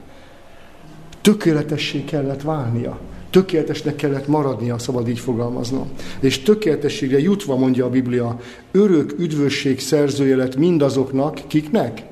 Tökéletessé 1.20 2.04
kellett 2.04 2.42
válnia 2.42 3.00
tökéletesnek 3.32 3.96
kellett 3.96 4.26
maradnia, 4.26 4.78
szabad 4.78 5.08
így 5.08 5.18
fogalmaznom. 5.18 5.90
És 6.20 6.42
tökéletességre 6.42 7.18
jutva, 7.18 7.56
mondja 7.56 7.84
a 7.84 7.90
Biblia, 7.90 8.40
örök 8.70 9.14
üdvösség 9.18 9.80
szerzője 9.80 10.36
lett 10.36 10.56
mindazoknak, 10.56 11.40
kiknek? 11.46 12.02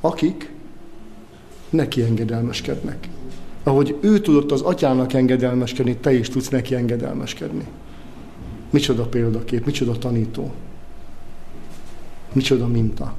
Akik 0.00 0.50
neki 1.70 2.02
engedelmeskednek. 2.02 3.08
Ahogy 3.62 3.96
ő 4.00 4.20
tudott 4.20 4.52
az 4.52 4.60
atyának 4.60 5.12
engedelmeskedni, 5.12 5.96
te 5.96 6.12
is 6.12 6.28
tudsz 6.28 6.48
neki 6.48 6.74
engedelmeskedni. 6.74 7.64
Micsoda 8.70 9.04
példakép, 9.04 9.64
micsoda 9.64 9.98
tanító. 9.98 10.52
Micsoda 12.34 12.66
minta. 12.66 13.14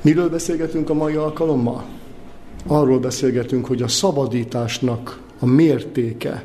Miről 0.00 0.30
beszélgetünk 0.30 0.90
a 0.90 0.94
mai 0.94 1.14
alkalommal? 1.14 1.84
arról 2.66 2.98
beszélgetünk, 2.98 3.66
hogy 3.66 3.82
a 3.82 3.88
szabadításnak 3.88 5.20
a 5.38 5.46
mértéke 5.46 6.44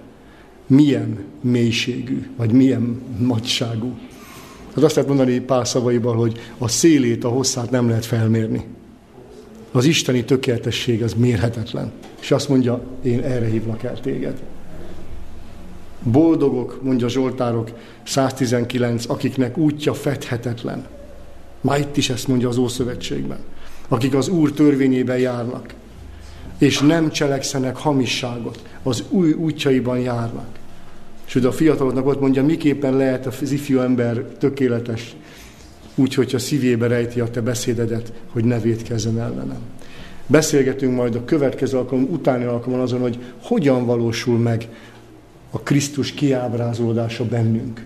milyen 0.68 1.24
mélységű, 1.42 2.28
vagy 2.36 2.52
milyen 2.52 3.02
nagyságú. 3.20 3.98
Hát 4.76 4.84
azt 4.84 4.96
lehet 4.96 5.10
mondani 5.10 5.40
pár 5.40 5.68
szavaival, 5.68 6.16
hogy 6.16 6.40
a 6.58 6.68
szélét, 6.68 7.24
a 7.24 7.30
hosszát 7.30 7.72
nem 7.72 7.88
lehet 7.88 8.06
felmérni. 8.06 8.66
Az 9.72 9.86
isteni 9.86 10.24
tökéletesség 10.24 11.04
az 11.04 11.14
mérhetetlen. 11.14 11.92
És 12.20 12.32
azt 12.32 12.50
mondja, 12.50 12.82
én 13.04 13.20
erre 13.20 13.46
hívlak 13.46 13.84
el 13.84 14.00
téged. 14.00 14.42
Boldogok, 16.04 16.80
mondja 16.84 17.10
Zsoltárok 17.10 17.70
119, 18.04 19.10
akiknek 19.10 19.58
útja 19.58 19.94
fedhetetlen. 19.94 20.86
Már 21.62 21.80
itt 21.80 21.98
is 21.98 22.10
ezt 22.10 22.28
mondja 22.28 22.50
az 22.50 22.58
Ószövetségben. 22.58 23.40
Akik 23.88 24.16
az 24.16 24.28
Úr 24.28 24.52
törvényében 24.52 25.18
járnak 25.18 25.74
és 26.58 26.80
nem 26.80 27.10
cselekszenek 27.10 27.78
hamisságot, 27.78 28.62
az 28.84 29.04
új 29.10 29.32
útjaiban 29.32 30.00
járnak. 30.00 30.48
És 31.28 31.36
a 31.36 31.52
fiataloknak 31.52 32.06
ott 32.06 32.20
mondja, 32.20 32.44
miképpen 32.44 32.98
lehet 32.98 33.26
az 33.26 33.52
ifjú 33.52 33.80
ember 33.80 34.18
tökéletes, 34.18 35.16
úgy, 35.96 36.14
hogyha 36.14 36.40
szívébe 36.40 36.88
rejti 36.88 37.20
a 37.20 37.30
te 37.30 37.42
beszédedet, 37.42 38.14
hogy 38.32 38.44
ne 38.44 38.60
védkezzen 38.60 39.20
ellenem. 39.20 39.60
Beszélgetünk 40.28 40.96
majd 40.96 41.16
a 41.16 41.26
következő 41.26 41.78
alkalom, 41.78 42.08
utáni 42.12 42.44
alkalommal 42.44 42.86
azon, 42.86 43.00
hogy 43.00 43.20
hogyan 43.42 43.86
valósul 43.86 44.38
meg 44.38 44.68
a 45.58 45.64
Krisztus 45.64 46.12
kiábrázolódása 46.12 47.26
bennünk. 47.26 47.86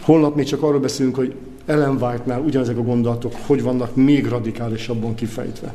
Holnap 0.00 0.36
még 0.36 0.46
csak 0.46 0.62
arról 0.62 0.80
beszélünk, 0.80 1.16
hogy 1.16 1.34
Ellen 1.66 2.02
White-nál 2.02 2.40
ugyanezek 2.40 2.76
a 2.76 2.82
gondolatok 2.82 3.32
hogy 3.46 3.62
vannak 3.62 3.96
még 3.96 4.26
radikálisabban 4.26 5.14
kifejtve 5.14 5.74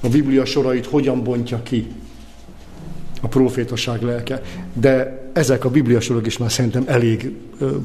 a 0.00 0.08
Biblia 0.08 0.44
sorait 0.44 0.86
hogyan 0.86 1.22
bontja 1.22 1.62
ki 1.62 1.86
a 3.20 3.28
profétaság 3.28 4.02
lelke. 4.02 4.42
De 4.72 5.22
ezek 5.32 5.64
a 5.64 5.70
Biblia 5.70 6.00
sorok 6.00 6.26
is 6.26 6.38
már 6.38 6.50
szerintem 6.52 6.84
elég 6.86 7.36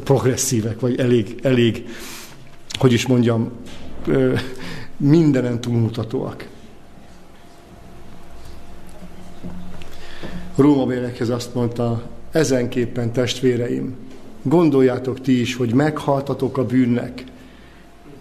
progresszívek, 0.03 0.79
vagy 0.79 0.99
elég, 0.99 1.35
elég 1.41 1.85
hogy 2.79 2.93
is 2.93 3.07
mondjam, 3.07 3.51
mindenen 4.97 5.61
túlmutatóak. 5.61 6.47
Rómabélekhez 10.55 11.29
azt 11.29 11.53
mondta, 11.53 12.03
ezenképpen 12.31 13.11
testvéreim, 13.11 13.95
gondoljátok 14.41 15.21
ti 15.21 15.39
is, 15.39 15.55
hogy 15.55 15.73
meghaltatok 15.73 16.57
a 16.57 16.65
bűnnek, 16.65 17.23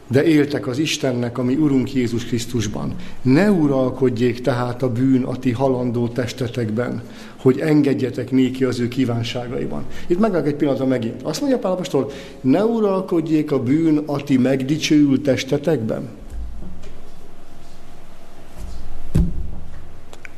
de 0.07 0.25
éltek 0.25 0.67
az 0.67 0.79
Istennek, 0.79 1.39
ami 1.39 1.55
Urunk 1.55 1.93
Jézus 1.93 2.25
Krisztusban. 2.25 2.95
Ne 3.23 3.51
uralkodjék 3.51 4.41
tehát 4.41 4.83
a 4.83 4.93
bűn 4.93 5.23
a 5.23 5.37
ti 5.37 5.51
halandó 5.51 6.09
testetekben, 6.09 7.03
hogy 7.37 7.59
engedjetek 7.59 8.31
néki 8.31 8.65
az 8.65 8.81
ő 8.81 8.89
kívánságaiban. 8.89 9.85
Itt 10.07 10.19
megállok 10.19 10.47
egy 10.47 10.55
pillanatra 10.55 10.87
megint. 10.87 11.23
Azt 11.23 11.41
mondja 11.41 11.59
Pál 11.59 11.73
Apostol, 11.73 12.11
ne 12.41 12.65
uralkodjék 12.65 13.53
a 13.53 13.63
bűn 13.63 13.97
a 14.07 14.23
ti 14.23 14.39
megdicsőült 14.39 15.23
testetekben. 15.23 16.09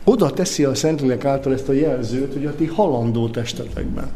Oda 0.04 0.30
teszi 0.30 0.64
a 0.64 0.74
Szentlélek 0.74 1.24
által 1.24 1.52
ezt 1.52 1.68
a 1.68 1.72
jelzőt, 1.72 2.32
hogy 2.32 2.46
a 2.46 2.54
ti 2.54 2.66
halandó 2.66 3.28
testetekben. 3.28 4.10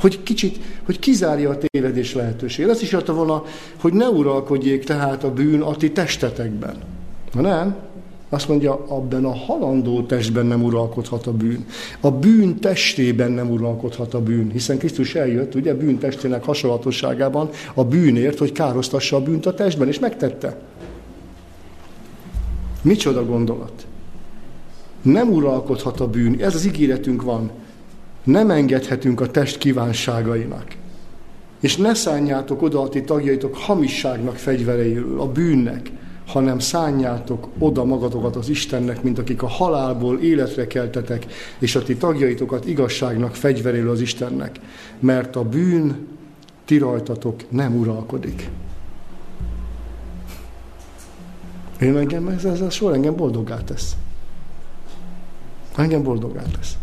Hogy 0.00 0.22
kicsit, 0.22 0.58
hogy 0.84 0.98
kizárja 0.98 1.50
a 1.50 1.58
tévedés 1.58 2.14
lehetőséget. 2.14 2.70
Azt 2.70 2.82
is 2.82 2.92
adta 2.92 3.14
volna, 3.14 3.44
hogy 3.76 3.92
ne 3.92 4.08
uralkodjék 4.08 4.84
tehát 4.84 5.24
a 5.24 5.32
bűn 5.32 5.60
a 5.60 5.76
ti 5.76 5.92
testetekben. 5.92 6.76
Na 7.32 7.40
nem? 7.40 7.76
Azt 8.28 8.48
mondja, 8.48 8.84
abban 8.88 9.24
a 9.24 9.34
halandó 9.34 10.02
testben 10.02 10.46
nem 10.46 10.62
uralkodhat 10.62 11.26
a 11.26 11.32
bűn. 11.32 11.66
A 12.00 12.10
bűn 12.10 12.58
testében 12.60 13.30
nem 13.30 13.50
uralkodhat 13.50 14.14
a 14.14 14.20
bűn, 14.20 14.50
hiszen 14.50 14.78
Krisztus 14.78 15.14
eljött, 15.14 15.54
ugye, 15.54 15.74
bűn 15.74 15.98
testének 15.98 16.44
hasonlatosságában 16.44 17.48
a 17.74 17.84
bűnért, 17.84 18.38
hogy 18.38 18.52
károsztassa 18.52 19.16
a 19.16 19.22
bűnt 19.22 19.46
a 19.46 19.54
testben, 19.54 19.88
és 19.88 19.98
megtette. 19.98 20.58
Micsoda 22.82 23.24
gondolat. 23.24 23.86
Nem 25.02 25.32
uralkodhat 25.32 26.00
a 26.00 26.08
bűn, 26.08 26.40
ez 26.40 26.54
az 26.54 26.66
ígéretünk 26.66 27.22
van. 27.22 27.50
Nem 28.24 28.50
engedhetünk 28.50 29.20
a 29.20 29.30
test 29.30 29.58
kívánságainak. 29.58 30.76
És 31.60 31.76
ne 31.76 31.94
szánjátok 31.94 32.62
oda 32.62 32.80
a 32.80 32.88
ti 32.88 33.02
tagjaitok 33.02 33.56
hamisságnak 33.56 34.36
fegyvereiről, 34.36 35.20
a 35.20 35.26
bűnnek, 35.26 35.90
hanem 36.26 36.58
szánjátok 36.58 37.48
oda 37.58 37.84
magatokat 37.84 38.36
az 38.36 38.48
Istennek, 38.48 39.02
mint 39.02 39.18
akik 39.18 39.42
a 39.42 39.48
halálból 39.48 40.18
életre 40.18 40.66
keltetek, 40.66 41.26
és 41.58 41.74
a 41.74 41.82
ti 41.82 41.96
tagjaitokat 41.96 42.66
igazságnak 42.66 43.34
fegyveréül 43.34 43.90
az 43.90 44.00
Istennek. 44.00 44.60
Mert 45.00 45.36
a 45.36 45.44
bűn 45.44 46.06
ti 46.64 46.78
rajtatok 46.78 47.50
nem 47.50 47.76
uralkodik. 47.76 48.48
Én 51.80 51.96
engem 51.96 52.28
ez, 52.28 52.44
ez 52.44 52.60
a 52.60 52.70
sor 52.70 52.92
engem 52.92 53.16
boldogá 53.16 53.56
tesz. 53.56 53.96
Engem 55.76 56.02
boldogá 56.02 56.42
tesz. 56.42 56.76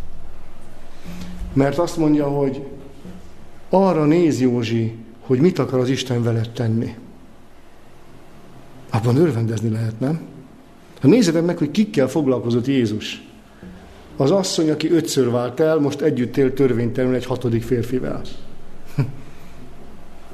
Mert 1.53 1.77
azt 1.77 1.97
mondja, 1.97 2.27
hogy 2.27 2.65
arra 3.69 4.05
néz 4.05 4.41
Józsi, 4.41 4.95
hogy 5.19 5.39
mit 5.39 5.59
akar 5.59 5.79
az 5.79 5.89
Isten 5.89 6.23
veled 6.23 6.49
tenni. 6.49 6.95
Abban 8.89 9.15
örvendezni 9.15 9.69
lehet, 9.69 9.99
nem? 9.99 10.19
Ha 11.01 11.07
nézzétek 11.07 11.45
meg, 11.45 11.57
hogy 11.57 11.71
kikkel 11.71 12.07
foglalkozott 12.07 12.67
Jézus. 12.67 13.27
Az 14.17 14.31
asszony, 14.31 14.69
aki 14.69 14.91
ötször 14.91 15.31
vált 15.31 15.59
el, 15.59 15.79
most 15.79 16.01
együtt 16.01 16.37
él 16.37 16.53
törvénytelenül 16.53 17.15
egy 17.15 17.25
hatodik 17.25 17.63
férfivel. 17.63 18.21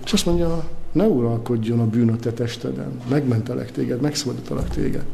És 0.06 0.14
azt 0.14 0.26
mondja, 0.26 0.70
ne 0.92 1.06
uralkodjon 1.06 1.80
a 1.80 1.88
bűn 1.88 2.10
a 2.10 2.16
te 2.16 2.32
testeden. 2.32 3.02
Megmentelek 3.10 3.72
téged, 3.72 4.02
megszabadítalak 4.02 4.70
téged. 4.70 5.06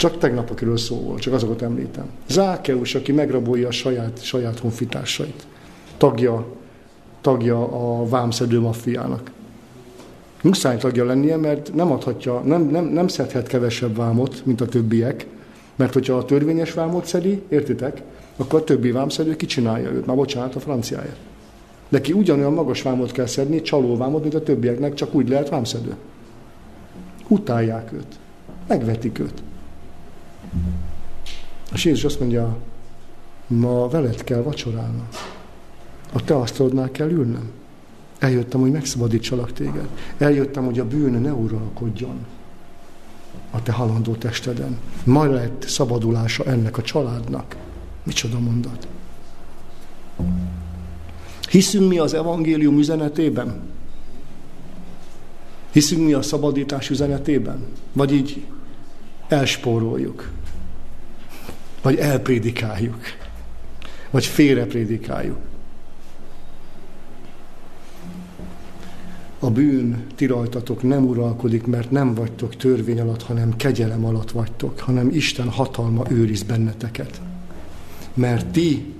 Csak 0.00 0.18
tegnap, 0.18 0.50
akiről 0.50 0.76
szó 0.76 0.96
volt, 0.96 1.20
csak 1.20 1.32
azokat 1.32 1.62
említem. 1.62 2.04
Zákeus, 2.28 2.94
aki 2.94 3.12
megrabolja 3.12 3.68
a 3.68 3.70
saját, 3.70 4.22
saját 4.22 4.58
honfitársait. 4.58 5.46
Tagja, 5.96 6.46
tagja 7.20 7.62
a 7.62 8.08
vámszedő 8.08 8.60
maffiának. 8.60 9.30
Muszáj 10.42 10.76
tagja 10.76 11.04
lennie, 11.04 11.36
mert 11.36 11.74
nem 11.74 11.92
adhatja, 11.92 12.40
nem, 12.40 12.62
nem, 12.62 12.84
nem 12.84 13.08
szedhet 13.08 13.46
kevesebb 13.46 13.96
vámot, 13.96 14.46
mint 14.46 14.60
a 14.60 14.66
többiek, 14.66 15.26
mert 15.76 15.92
hogyha 15.92 16.14
a 16.14 16.24
törvényes 16.24 16.72
vámot 16.72 17.06
szedi, 17.06 17.42
értitek, 17.48 18.02
akkor 18.36 18.60
a 18.60 18.64
többi 18.64 18.90
vámszedő 18.90 19.36
kicsinálja 19.36 19.90
őt, 19.90 20.06
már 20.06 20.16
bocsánat 20.16 20.54
a 20.54 20.60
franciáért. 20.60 21.18
Neki 21.88 22.12
ugyanolyan 22.12 22.52
magas 22.52 22.82
vámot 22.82 23.12
kell 23.12 23.26
szedni, 23.26 23.62
csalóvámot, 23.62 24.22
mint 24.22 24.34
a 24.34 24.42
többieknek, 24.42 24.94
csak 24.94 25.14
úgy 25.14 25.28
lehet 25.28 25.48
vámszedő. 25.48 25.94
Utálják 27.28 27.92
őt. 27.92 28.18
Megvetik 28.68 29.18
őt. 29.18 29.42
És 31.72 31.84
Jézus 31.84 32.04
azt 32.04 32.20
mondja, 32.20 32.56
ma 33.46 33.88
veled 33.88 34.24
kell 34.24 34.42
vacsorálnom. 34.42 35.06
A 36.12 36.24
te 36.24 36.36
asztalodnál 36.36 36.90
kell 36.90 37.10
ülnem. 37.10 37.50
Eljöttem, 38.18 38.60
hogy 38.60 38.70
megszabadítsalak 38.70 39.52
téged. 39.52 39.88
Eljöttem, 40.18 40.64
hogy 40.64 40.78
a 40.78 40.86
bűn 40.86 41.20
ne 41.20 41.32
uralkodjon 41.32 42.26
a 43.50 43.62
te 43.62 43.72
halandó 43.72 44.14
testeden. 44.14 44.78
Majd 45.04 45.32
lett 45.32 45.64
szabadulása 45.68 46.44
ennek 46.44 46.78
a 46.78 46.82
családnak. 46.82 47.56
Micsoda 48.02 48.38
mondat. 48.38 48.88
Hiszünk 51.50 51.88
mi 51.88 51.98
az 51.98 52.14
evangélium 52.14 52.78
üzenetében? 52.78 53.60
Hiszünk 55.70 56.06
mi 56.06 56.12
a 56.12 56.22
szabadítás 56.22 56.90
üzenetében? 56.90 57.64
Vagy 57.92 58.12
így 58.12 58.44
elspóroljuk? 59.32 60.30
Vagy 61.82 61.96
elprédikáljuk? 61.96 63.00
Vagy 64.10 64.26
félreprédikáljuk? 64.26 65.38
a 69.40 69.50
bűn 69.50 70.04
ti 70.14 70.26
rajtatok 70.26 70.82
nem 70.82 71.04
uralkodik, 71.04 71.66
mert 71.66 71.90
nem 71.90 72.14
vagytok 72.14 72.56
törvény 72.56 73.00
alatt, 73.00 73.22
hanem 73.22 73.56
kegyelem 73.56 74.04
alatt 74.04 74.30
vagytok, 74.30 74.78
hanem 74.78 75.08
Isten 75.12 75.48
hatalma 75.48 76.04
őriz 76.10 76.42
benneteket. 76.42 77.20
Mert 78.14 78.46
ti, 78.46 78.94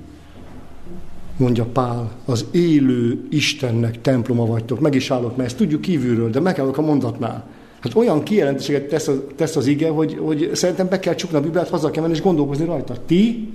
mondja 1.37 1.65
Pál, 1.65 2.13
az 2.25 2.45
élő 2.51 3.27
Istennek 3.31 4.01
temploma 4.01 4.47
vagytok. 4.47 4.81
Meg 4.81 4.95
is 4.95 5.11
állok, 5.11 5.37
mert 5.37 5.49
ezt 5.49 5.59
tudjuk 5.59 5.81
kívülről, 5.81 6.31
de 6.31 6.41
megállok 6.41 6.79
a 6.79 6.83
mondatnál. 6.83 7.49
Hát 7.81 7.95
olyan 7.95 8.23
kijelentéseket 8.23 8.89
tesz, 8.89 9.11
tesz 9.37 9.57
az 9.57 9.67
ige, 9.67 9.89
hogy, 9.89 10.19
hogy 10.21 10.51
szerintem 10.55 10.89
be 10.89 10.99
kell 10.99 11.15
csukni 11.15 11.37
a 11.37 11.41
Bibliát, 11.41 11.69
haza 11.69 11.91
kell 11.91 12.03
menni 12.03 12.15
és 12.15 12.23
gondolkozni 12.23 12.65
rajta. 12.65 12.95
Ti, 13.07 13.53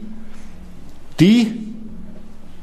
ti, 1.16 1.62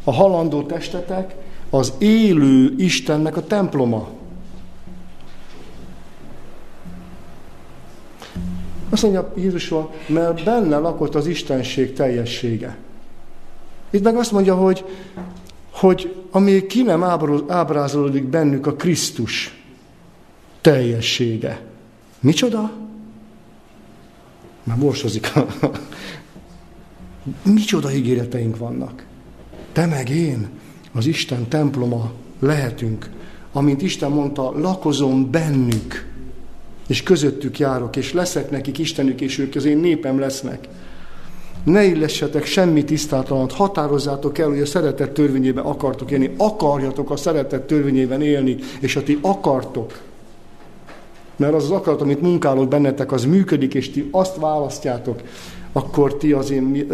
a 0.05 0.13
halandó 0.13 0.63
testetek, 0.63 1.35
az 1.71 1.93
élő 1.99 2.75
Istennek 2.77 3.37
a 3.37 3.47
temploma. 3.47 4.09
Azt 8.91 9.03
mondja 9.03 9.33
Jézusról, 9.37 9.91
mert 10.07 10.45
benne 10.45 10.79
lakott 10.79 11.15
az 11.15 11.27
Istenség 11.27 11.93
teljessége. 11.93 12.77
Itt 13.91 14.03
meg 14.03 14.17
azt 14.17 14.33
mondja, 14.33 14.55
hogy, 14.55 14.85
hogy 15.71 16.15
ami 16.31 16.67
ki 16.67 16.83
nem 16.83 17.03
ábrázolódik 17.49 18.25
bennük 18.25 18.67
a 18.67 18.75
Krisztus 18.75 19.62
teljessége. 20.63 21.61
Micsoda? 22.21 22.73
Már 24.63 24.79
borsozik. 24.79 25.33
Micsoda 27.43 27.93
ígéreteink 27.93 28.57
vannak. 28.57 29.05
Te 29.73 29.87
meg 29.87 30.09
én 30.09 30.49
az 30.93 31.07
Isten 31.07 31.49
temploma 31.49 32.13
lehetünk, 32.39 33.11
amint 33.53 33.83
Isten 33.83 34.11
mondta, 34.11 34.59
lakozom 34.59 35.31
bennük, 35.31 36.11
és 36.87 37.03
közöttük 37.03 37.59
járok, 37.59 37.97
és 37.97 38.13
leszek 38.13 38.51
nekik 38.51 38.79
Istenük, 38.79 39.21
és 39.21 39.39
ők 39.39 39.55
az 39.55 39.65
én 39.65 39.79
népem 39.79 40.19
lesznek. 40.19 40.69
Ne 41.65 41.85
illessetek 41.85 42.45
semmi 42.45 42.85
tisztátalant, 42.85 43.53
határozzátok 43.53 44.39
el, 44.39 44.49
hogy 44.49 44.61
a 44.61 44.67
szeretett 44.67 45.15
törvényében 45.15 45.65
akartok 45.65 46.11
élni. 46.11 46.35
Akarjatok 46.37 47.11
a 47.11 47.17
szeretett 47.17 47.67
törvényében 47.67 48.23
élni, 48.23 48.57
és 48.81 48.95
ha 48.95 49.03
ti 49.03 49.19
akartok, 49.21 50.01
mert 51.37 51.55
az 51.55 51.65
az 51.65 51.71
akarat, 51.71 52.01
amit 52.01 52.23
munkálok 52.23 52.69
bennetek, 52.69 53.13
az 53.13 53.25
működik, 53.25 53.75
és 53.75 53.91
ti 53.91 54.09
azt 54.11 54.37
választjátok, 54.37 55.21
akkor 55.73 56.17
ti 56.17 56.33
az 56.33 56.51
én, 56.51 56.87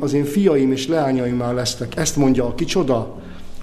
az 0.00 0.12
én 0.12 0.24
fiaim 0.24 0.72
és 0.72 0.88
leányaim 0.88 1.36
már 1.36 1.54
lesztek. 1.54 1.96
Ezt 1.96 2.16
mondja 2.16 2.46
a 2.46 2.54
kicsoda? 2.54 3.18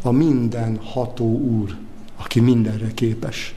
a 0.07 0.11
minden 0.11 0.79
ható 0.83 1.39
úr, 1.39 1.75
aki 2.15 2.39
mindenre 2.39 2.91
képes. 2.93 3.55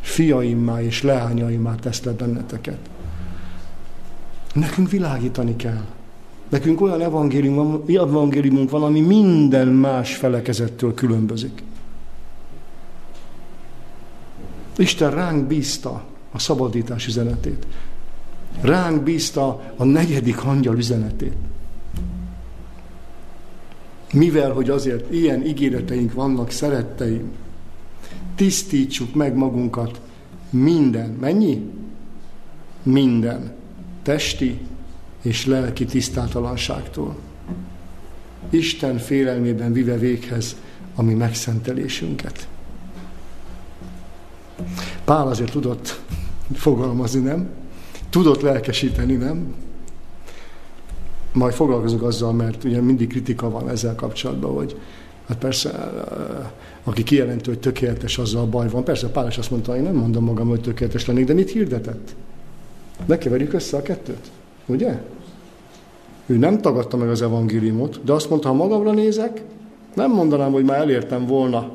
Fiaimmá 0.00 0.82
és 0.82 1.02
leányaimmá 1.02 1.74
tesz 1.74 2.02
le 2.02 2.12
benneteket. 2.12 2.78
Nekünk 4.54 4.90
világítani 4.90 5.56
kell. 5.56 5.84
Nekünk 6.48 6.80
olyan 6.80 7.00
evangélium, 7.00 7.82
evangéliumunk 7.86 8.70
van, 8.70 8.82
ami 8.82 9.00
minden 9.00 9.68
más 9.68 10.14
felekezettől 10.16 10.94
különbözik. 10.94 11.62
Isten 14.76 15.10
ránk 15.10 15.46
bízta 15.46 16.04
a 16.32 16.38
szabadítás 16.38 17.06
üzenetét. 17.06 17.66
Ránk 18.60 19.02
bízta 19.02 19.72
a 19.76 19.84
negyedik 19.84 20.44
angyal 20.44 20.76
üzenetét. 20.76 21.36
Mivel, 24.12 24.52
hogy 24.52 24.70
azért 24.70 25.12
ilyen 25.12 25.46
ígéreteink 25.46 26.12
vannak, 26.12 26.50
szeretteim, 26.50 27.30
tisztítsuk 28.34 29.14
meg 29.14 29.34
magunkat 29.34 30.00
minden, 30.50 31.10
mennyi? 31.10 31.70
Minden 32.82 33.54
testi 34.02 34.60
és 35.22 35.46
lelki 35.46 35.84
tisztátalanságtól. 35.84 37.16
Isten 38.50 38.98
félelmében 38.98 39.72
vive 39.72 39.96
véghez 39.98 40.56
a 40.94 41.02
mi 41.02 41.14
megszentelésünket. 41.14 42.48
Pál 45.04 45.28
azért 45.28 45.50
tudott 45.50 46.00
fogalmazni, 46.54 47.20
nem? 47.20 47.48
Tudott 48.10 48.40
lelkesíteni, 48.40 49.14
nem? 49.14 49.54
majd 51.36 51.54
foglalkozunk 51.54 52.02
azzal, 52.02 52.32
mert 52.32 52.64
ugye 52.64 52.80
mindig 52.80 53.08
kritika 53.08 53.50
van 53.50 53.68
ezzel 53.68 53.94
kapcsolatban, 53.94 54.54
hogy 54.54 54.76
Hát 55.28 55.38
persze, 55.38 55.92
aki 56.84 57.02
kijelenti, 57.02 57.48
hogy 57.48 57.58
tökéletes, 57.58 58.18
azzal 58.18 58.42
a 58.42 58.46
baj 58.46 58.68
van. 58.68 58.84
Persze 58.84 59.08
Pál 59.08 59.26
is 59.26 59.38
azt 59.38 59.50
mondta, 59.50 59.76
én 59.76 59.82
nem 59.82 59.94
mondom 59.94 60.24
magam, 60.24 60.48
hogy 60.48 60.60
tökéletes 60.60 61.06
lennék, 61.06 61.24
de 61.24 61.34
mit 61.34 61.50
hirdetett? 61.50 62.14
Ne 63.06 63.18
keverjük 63.18 63.52
össze 63.52 63.76
a 63.76 63.82
kettőt, 63.82 64.30
ugye? 64.66 65.02
Ő 66.26 66.36
nem 66.36 66.60
tagadta 66.60 66.96
meg 66.96 67.08
az 67.08 67.22
evangéliumot, 67.22 68.04
de 68.04 68.12
azt 68.12 68.30
mondta, 68.30 68.48
ha 68.48 68.54
magamra 68.54 68.92
nézek, 68.92 69.42
nem 69.94 70.10
mondanám, 70.10 70.52
hogy 70.52 70.64
már 70.64 70.78
elértem 70.78 71.26
volna. 71.26 71.70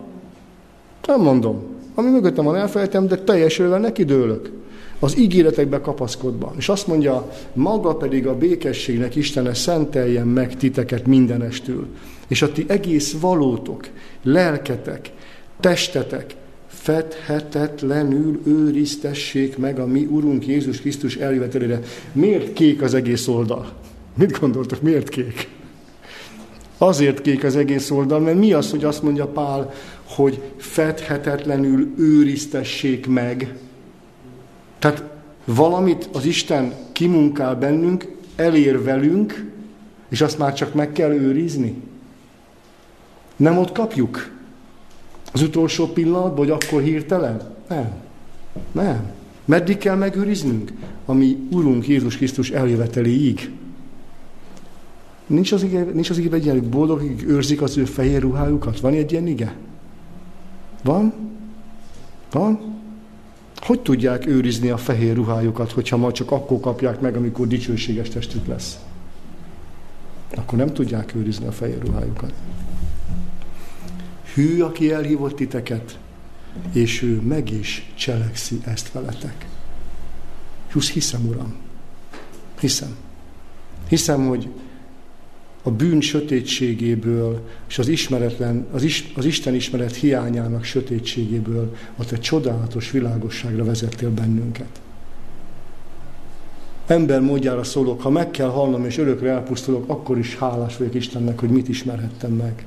Nem 1.07 1.21
mondom. 1.21 1.63
Ami 2.01 2.09
mögöttem 2.09 2.45
van, 2.45 2.55
elfelejtem, 2.55 3.07
de 3.07 3.15
teljes 3.15 3.57
neki 3.57 4.03
dőlök. 4.03 4.51
Az 4.99 5.17
ígéretekbe 5.17 5.81
kapaszkodva. 5.81 6.53
És 6.57 6.69
azt 6.69 6.87
mondja, 6.87 7.31
maga 7.53 7.95
pedig 7.95 8.27
a 8.27 8.37
békességnek 8.37 9.15
Istene 9.15 9.53
szenteljen 9.53 10.27
meg 10.27 10.57
titeket 10.57 11.05
mindenestül. 11.05 11.87
És 12.27 12.41
a 12.41 12.51
ti 12.51 12.65
egész 12.67 13.15
valótok, 13.19 13.87
lelketek, 14.23 15.11
testetek 15.59 16.35
fedhetetlenül 16.67 18.39
őriztessék 18.45 19.57
meg 19.57 19.79
a 19.79 19.85
mi 19.85 20.05
Urunk 20.05 20.47
Jézus 20.47 20.79
Krisztus 20.79 21.15
eljövetelére. 21.15 21.79
Miért 22.11 22.53
kék 22.53 22.81
az 22.81 22.93
egész 22.93 23.27
oldal? 23.27 23.71
Mit 24.17 24.39
gondoltok, 24.39 24.81
miért 24.81 25.09
kék? 25.09 25.49
Azért 26.77 27.21
kék 27.21 27.43
az 27.43 27.55
egész 27.55 27.91
oldal, 27.91 28.19
mert 28.19 28.37
mi 28.37 28.53
az, 28.53 28.71
hogy 28.71 28.83
azt 28.83 29.03
mondja 29.03 29.25
Pál, 29.25 29.73
hogy 30.15 30.41
fedhetetlenül 30.57 31.93
őriztessék 31.97 33.07
meg. 33.07 33.55
Tehát 34.79 35.03
valamit 35.45 36.09
az 36.13 36.25
Isten 36.25 36.73
kimunkál 36.91 37.55
bennünk, 37.55 38.07
elér 38.35 38.83
velünk, 38.83 39.51
és 40.09 40.21
azt 40.21 40.37
már 40.37 40.53
csak 40.53 40.73
meg 40.73 40.91
kell 40.91 41.11
őrizni. 41.11 41.75
Nem 43.35 43.57
ott 43.57 43.71
kapjuk? 43.71 44.29
Az 45.33 45.41
utolsó 45.41 45.87
pillanatban, 45.87 46.35
vagy 46.35 46.49
akkor 46.49 46.81
hirtelen? 46.81 47.55
Nem. 47.67 47.91
Nem. 48.71 49.11
Meddig 49.45 49.77
kell 49.77 49.95
megőriznünk? 49.95 50.71
Ami 51.05 51.37
Urunk 51.51 51.87
Jézus 51.87 52.17
Krisztus 52.17 52.49
eljöveteléig. 52.49 53.51
Nincs 55.27 55.51
az 55.51 55.63
ige, 55.63 55.83
nincs 55.83 56.09
az 56.09 56.17
ige 56.17 56.35
egy 56.35 56.45
ilyen 56.45 56.69
boldog, 56.69 56.99
akik 56.99 57.27
őrzik 57.27 57.61
az 57.61 57.77
ő 57.77 57.85
fehér 57.85 58.21
ruhájukat? 58.21 58.79
Van 58.79 58.93
egy 58.93 59.11
ilyen 59.11 59.27
ige? 59.27 59.55
Van? 60.81 61.13
Van? 62.31 62.79
Hogy 63.55 63.79
tudják 63.79 64.25
őrizni 64.25 64.69
a 64.69 64.77
fehér 64.77 65.15
ruhájukat, 65.15 65.71
hogyha 65.71 65.97
ma 65.97 66.11
csak 66.11 66.31
akkor 66.31 66.59
kapják 66.59 66.99
meg, 66.99 67.15
amikor 67.15 67.47
dicsőséges 67.47 68.09
testük 68.09 68.47
lesz? 68.47 68.79
Akkor 70.35 70.57
nem 70.57 70.73
tudják 70.73 71.15
őrizni 71.15 71.45
a 71.45 71.51
fehér 71.51 71.81
ruhájukat. 71.81 72.33
Hű, 74.33 74.61
aki 74.61 74.91
elhívott 74.91 75.35
titeket, 75.35 75.99
és 76.71 77.01
ő 77.01 77.21
meg 77.21 77.51
is 77.51 77.91
cselekszi 77.95 78.61
ezt 78.65 78.91
veletek. 78.91 79.47
Jusz, 80.73 80.91
hiszem, 80.91 81.27
Uram. 81.27 81.55
Hiszem. 82.59 82.95
Hiszem, 83.87 84.27
hogy 84.27 84.49
a 85.61 85.71
bűn 85.71 86.01
sötétségéből 86.01 87.47
és 87.67 87.79
az 87.79 87.87
ismeretlen, 87.87 88.67
az, 88.71 88.83
is, 88.83 89.11
az 89.15 89.25
Isten 89.25 89.53
ismeret 89.53 89.95
hiányának 89.95 90.63
sötétségéből 90.63 91.75
a 91.95 92.05
te 92.05 92.17
csodálatos 92.17 92.91
világosságra 92.91 93.63
vezettél 93.63 94.09
bennünket. 94.09 94.81
Ember 96.87 97.21
módjára 97.21 97.63
szólok, 97.63 98.01
ha 98.01 98.09
meg 98.09 98.31
kell 98.31 98.49
halnom 98.49 98.85
és 98.85 98.97
örökre 98.97 99.29
elpusztulok, 99.29 99.89
akkor 99.89 100.17
is 100.17 100.37
hálás 100.37 100.77
vagyok 100.77 100.93
Istennek, 100.93 101.39
hogy 101.39 101.49
mit 101.49 101.67
ismerhettem 101.67 102.31
meg. 102.31 102.65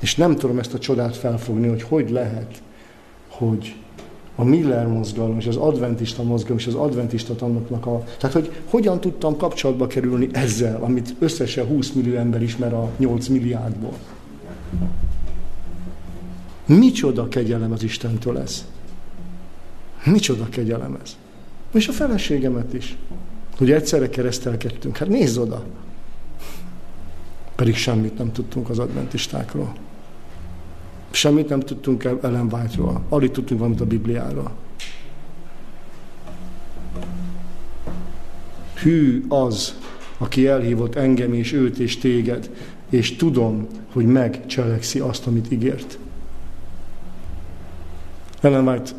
És 0.00 0.16
nem 0.16 0.36
tudom 0.36 0.58
ezt 0.58 0.74
a 0.74 0.78
csodát 0.78 1.16
felfogni, 1.16 1.68
hogy 1.68 1.82
hogy 1.82 2.10
lehet, 2.10 2.62
hogy 3.28 3.76
a 4.36 4.44
Miller 4.44 4.86
mozgalom 4.86 5.38
és 5.38 5.46
az 5.46 5.56
adventista 5.56 6.22
mozgalom 6.22 6.58
és 6.58 6.66
az 6.66 6.74
adventista 6.74 7.34
tanoknak 7.34 7.86
a... 7.86 8.04
Tehát, 8.18 8.34
hogy 8.34 8.52
hogyan 8.64 9.00
tudtam 9.00 9.36
kapcsolatba 9.36 9.86
kerülni 9.86 10.28
ezzel, 10.32 10.82
amit 10.82 11.14
összesen 11.18 11.66
20 11.66 11.92
millió 11.92 12.16
ember 12.16 12.42
ismer 12.42 12.74
a 12.74 12.90
8 12.96 13.26
milliárdból. 13.26 13.92
Micsoda 16.66 17.28
kegyelem 17.28 17.72
az 17.72 17.82
Istentől 17.82 18.38
ez. 18.38 18.66
Micsoda 20.04 20.48
kegyelem 20.48 20.98
ez. 21.02 21.16
És 21.72 21.88
a 21.88 21.92
feleségemet 21.92 22.74
is. 22.74 22.96
Hogy 23.56 23.70
egyszerre 23.70 24.08
keresztelkedtünk. 24.08 24.96
Hát 24.96 25.08
nézz 25.08 25.36
oda. 25.36 25.64
Pedig 27.54 27.76
semmit 27.76 28.18
nem 28.18 28.32
tudtunk 28.32 28.68
az 28.70 28.78
adventistákról. 28.78 29.74
Semmit 31.16 31.48
nem 31.48 31.60
tudtunk 31.60 32.04
Ellen 32.04 32.48
White-ról. 32.52 33.02
Alig 33.08 33.30
tudtunk 33.30 33.60
valamit 33.60 33.80
a 33.80 33.86
Bibliáról. 33.86 34.50
Hű 38.74 39.24
az, 39.28 39.78
aki 40.18 40.46
elhívott 40.46 40.94
engem 40.94 41.32
és 41.32 41.52
őt 41.52 41.78
és 41.78 41.98
téged, 41.98 42.50
és 42.90 43.16
tudom, 43.16 43.66
hogy 43.92 44.06
megcselekszi 44.06 44.98
azt, 44.98 45.26
amit 45.26 45.52
ígért. 45.52 45.98
Ellen 48.40 48.68
White 48.68 48.90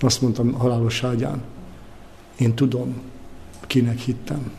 azt 0.00 0.22
mondtam 0.22 0.52
halálos 0.52 1.04
ágyán, 1.04 1.42
én 2.38 2.54
tudom, 2.54 3.00
kinek 3.66 3.98
hittem. 3.98 4.52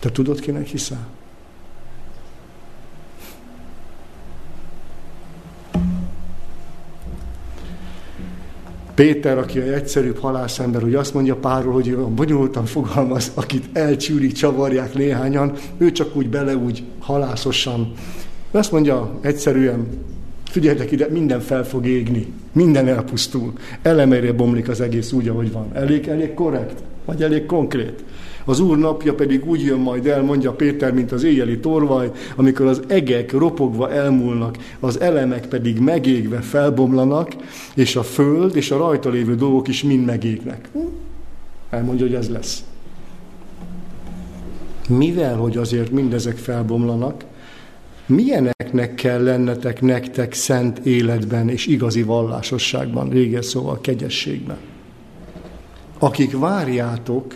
Te 0.00 0.10
tudod, 0.10 0.40
kinek 0.40 0.66
hiszel? 0.66 1.13
Péter, 8.94 9.38
aki 9.38 9.60
egy 9.60 9.68
egyszerűbb 9.68 10.18
halászember, 10.18 10.82
hogy 10.82 10.94
azt 10.94 11.14
mondja 11.14 11.36
Párról, 11.36 11.72
hogy 11.72 11.96
bonyolultan 11.96 12.64
fogalmaz, 12.64 13.30
akit 13.34 13.64
elcsűrik, 13.72 14.32
csavarják 14.32 14.94
néhányan, 14.94 15.52
ő 15.78 15.92
csak 15.92 16.16
úgy 16.16 16.28
bele, 16.28 16.56
úgy 16.56 16.82
halászosan. 16.98 17.92
Azt 18.50 18.72
mondja 18.72 19.18
egyszerűen, 19.20 19.86
figyeljetek 20.54 20.90
ide, 20.90 21.08
minden 21.08 21.40
fel 21.40 21.64
fog 21.64 21.86
égni, 21.86 22.26
minden 22.52 22.88
elpusztul, 22.88 23.52
elemeire 23.82 24.32
bomlik 24.32 24.68
az 24.68 24.80
egész 24.80 25.12
úgy, 25.12 25.28
ahogy 25.28 25.52
van. 25.52 25.70
Elég, 25.72 26.06
elég 26.06 26.34
korrekt, 26.34 26.82
vagy 27.04 27.22
elég 27.22 27.46
konkrét. 27.46 28.04
Az 28.44 28.60
Úr 28.60 28.78
napja 28.78 29.14
pedig 29.14 29.46
úgy 29.46 29.62
jön 29.62 29.78
majd 29.78 30.06
el, 30.06 30.22
mondja 30.22 30.52
Péter, 30.52 30.92
mint 30.92 31.12
az 31.12 31.24
éjjeli 31.24 31.58
torvaj, 31.58 32.10
amikor 32.36 32.66
az 32.66 32.82
egek 32.86 33.32
ropogva 33.32 33.90
elmúlnak, 33.90 34.56
az 34.80 35.00
elemek 35.00 35.46
pedig 35.46 35.78
megégve 35.78 36.40
felbomlanak, 36.40 37.36
és 37.74 37.96
a 37.96 38.02
föld 38.02 38.56
és 38.56 38.70
a 38.70 38.76
rajta 38.76 39.10
lévő 39.10 39.34
dolgok 39.34 39.68
is 39.68 39.82
mind 39.82 40.04
megégnek. 40.04 40.68
Elmondja, 41.70 42.06
hogy 42.06 42.14
ez 42.14 42.30
lesz. 42.30 42.64
Mivel, 44.88 45.36
hogy 45.36 45.56
azért 45.56 45.90
mindezek 45.90 46.36
felbomlanak, 46.36 47.24
milyeneknek 48.06 48.94
kell 48.94 49.22
lennetek 49.22 49.80
nektek 49.80 50.32
szent 50.32 50.78
életben 50.78 51.48
és 51.48 51.66
igazi 51.66 52.02
vallásosságban, 52.02 53.08
régen 53.08 53.42
szóval 53.42 53.80
kegyességben? 53.80 54.56
Akik 55.98 56.38
várjátok 56.38 57.34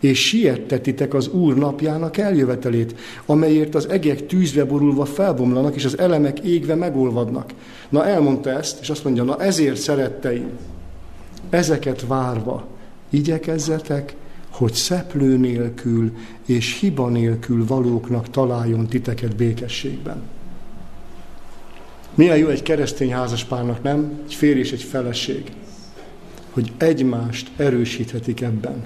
és 0.00 0.26
siettetitek 0.26 1.14
az 1.14 1.28
Úr 1.28 1.56
napjának 1.56 2.16
eljövetelét, 2.16 2.94
amelyért 3.26 3.74
az 3.74 3.88
egek 3.88 4.26
tűzbe 4.26 4.64
borulva 4.64 5.04
felbomlanak, 5.04 5.74
és 5.74 5.84
az 5.84 5.98
elemek 5.98 6.40
égve 6.40 6.74
megolvadnak. 6.74 7.50
Na 7.88 8.06
elmondta 8.06 8.50
ezt, 8.50 8.80
és 8.80 8.90
azt 8.90 9.04
mondja, 9.04 9.22
na 9.22 9.40
ezért 9.40 9.76
szeretteim, 9.76 10.50
ezeket 11.50 12.06
várva, 12.06 12.66
igyekezzetek, 13.10 14.14
hogy 14.56 14.72
szeplő 14.72 15.36
nélkül 15.36 16.12
és 16.46 16.78
hiba 16.78 17.08
nélkül 17.08 17.66
valóknak 17.66 18.30
találjon 18.30 18.86
titeket 18.86 19.36
békességben. 19.36 20.22
Milyen 22.14 22.36
jó 22.36 22.48
egy 22.48 22.62
keresztény 22.62 23.12
házaspárnak, 23.12 23.82
nem? 23.82 24.20
Egy 24.26 24.34
férj 24.34 24.58
és 24.58 24.72
egy 24.72 24.82
feleség. 24.82 25.52
Hogy 26.50 26.72
egymást 26.78 27.50
erősíthetik 27.56 28.40
ebben 28.40 28.84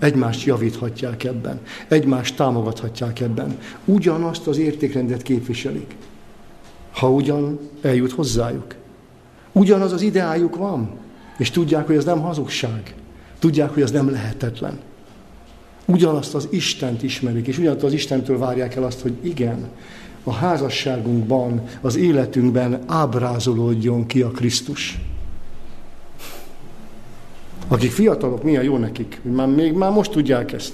Egymást 0.00 0.44
javíthatják 0.44 1.24
ebben, 1.24 1.60
egymást 1.88 2.36
támogathatják 2.36 3.20
ebben. 3.20 3.58
Ugyanazt 3.84 4.46
az 4.46 4.58
értékrendet 4.58 5.22
képviselik, 5.22 5.96
ha 6.92 7.10
ugyan 7.10 7.58
eljut 7.82 8.12
hozzájuk. 8.12 8.74
Ugyanaz 9.52 9.92
az 9.92 10.02
ideájuk 10.02 10.56
van, 10.56 10.90
és 11.38 11.50
tudják, 11.50 11.86
hogy 11.86 11.96
ez 11.96 12.04
nem 12.04 12.20
hazugság. 12.20 12.94
Tudják, 13.38 13.70
hogy 13.70 13.82
ez 13.82 13.90
nem 13.90 14.10
lehetetlen. 14.10 14.78
Ugyanazt 15.84 16.34
az 16.34 16.48
Istent 16.50 17.02
ismerik, 17.02 17.46
és 17.46 17.58
ugyanazt 17.58 17.82
az 17.82 17.92
Istentől 17.92 18.38
várják 18.38 18.74
el 18.74 18.84
azt, 18.84 19.00
hogy 19.00 19.12
igen, 19.20 19.68
a 20.24 20.32
házasságunkban, 20.32 21.62
az 21.80 21.96
életünkben 21.96 22.82
ábrázolódjon 22.86 24.06
ki 24.06 24.22
a 24.22 24.30
Krisztus. 24.30 24.98
Akik 27.68 27.90
fiatalok, 27.90 28.42
milyen 28.42 28.62
jó 28.62 28.76
nekik, 28.76 29.20
már, 29.22 29.48
még 29.48 29.72
már 29.72 29.90
most 29.90 30.10
tudják 30.10 30.52
ezt. 30.52 30.72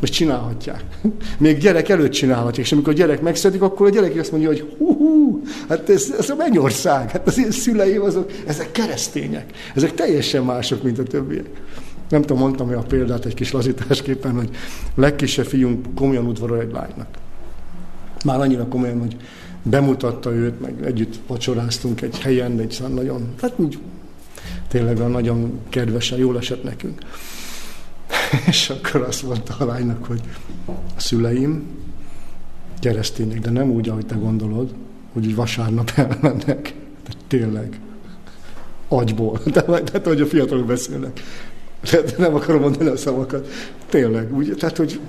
Most 0.00 0.12
csinálhatják. 0.12 0.84
Még 1.38 1.58
gyerek 1.58 1.88
előtt 1.88 2.10
csinálhatják, 2.10 2.66
és 2.66 2.72
amikor 2.72 2.92
a 2.92 2.96
gyerek 2.96 3.20
megszületik, 3.20 3.62
akkor 3.62 3.86
a 3.86 3.90
gyerek 3.90 4.16
azt 4.16 4.30
mondja, 4.30 4.48
hogy 4.48 4.74
hú, 4.78 4.96
hú 4.96 5.42
hát 5.68 5.88
ez, 5.88 6.14
ez 6.18 6.30
a 6.30 6.34
mennyország, 6.34 7.10
hát 7.10 7.26
az 7.26 7.38
én 7.38 7.50
szüleim 7.50 8.02
azok, 8.02 8.30
ezek 8.46 8.72
keresztények, 8.72 9.52
ezek 9.74 9.94
teljesen 9.94 10.44
mások, 10.44 10.82
mint 10.82 10.98
a 10.98 11.02
többiek. 11.02 11.46
Nem 12.08 12.20
tudom, 12.20 12.38
mondtam 12.38 12.68
a 12.68 12.82
példát 12.82 13.24
egy 13.24 13.34
kis 13.34 13.52
lazításképpen, 13.52 14.34
hogy 14.34 14.50
legkisebb 14.94 15.46
fiunk 15.46 15.94
komolyan 15.94 16.26
udvarol 16.26 16.60
egy 16.60 16.72
lánynak. 16.72 17.08
Már 18.24 18.40
annyira 18.40 18.68
komolyan, 18.68 18.98
hogy 18.98 19.16
bemutatta 19.62 20.32
őt, 20.32 20.60
meg 20.60 20.84
együtt 20.84 21.18
vacsoráztunk 21.26 22.00
egy 22.00 22.18
helyen, 22.18 22.58
egy 22.58 22.82
nagyon, 22.94 23.34
hát 23.40 23.52
úgy 23.56 23.78
tényleg 24.68 25.08
nagyon 25.08 25.60
kedvesen, 25.68 26.18
jól 26.18 26.38
esett 26.38 26.62
nekünk. 26.62 27.00
És 28.46 28.70
akkor 28.70 29.02
azt 29.02 29.22
mondta 29.22 29.54
a 29.58 29.64
lánynak, 29.64 30.04
hogy 30.04 30.20
a 30.66 31.00
szüleim 31.00 31.66
keresztények, 32.80 33.40
de 33.40 33.50
nem 33.50 33.70
úgy, 33.70 33.88
ahogy 33.88 34.06
te 34.06 34.14
gondolod, 34.14 34.74
hogy 35.12 35.24
így 35.24 35.34
vasárnap 35.34 35.92
elmennek. 35.94 36.74
De 37.04 37.10
tényleg. 37.26 37.80
Agyból. 38.88 39.42
Tehát, 39.42 40.06
hogy 40.06 40.20
a 40.20 40.26
fiatalok 40.26 40.66
beszélnek. 40.66 41.20
De 41.90 42.02
nem 42.18 42.34
akarom 42.34 42.60
mondani 42.60 42.88
a 42.88 42.96
szavakat. 42.96 43.48
Tényleg. 43.88 44.36
Úgy, 44.36 44.54
tehát, 44.58 44.76
hogy 44.76 45.00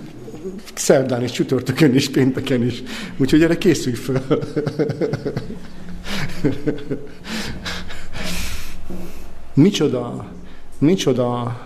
szerdán 0.73 1.21
és 1.21 1.31
csütörtökön 1.31 1.95
is, 1.95 2.09
pénteken 2.09 2.63
is. 2.63 2.83
Úgyhogy 3.17 3.43
erre 3.43 3.57
készülj 3.57 3.95
föl. 3.95 4.21
micsoda, 9.53 10.25
micsoda 10.77 11.59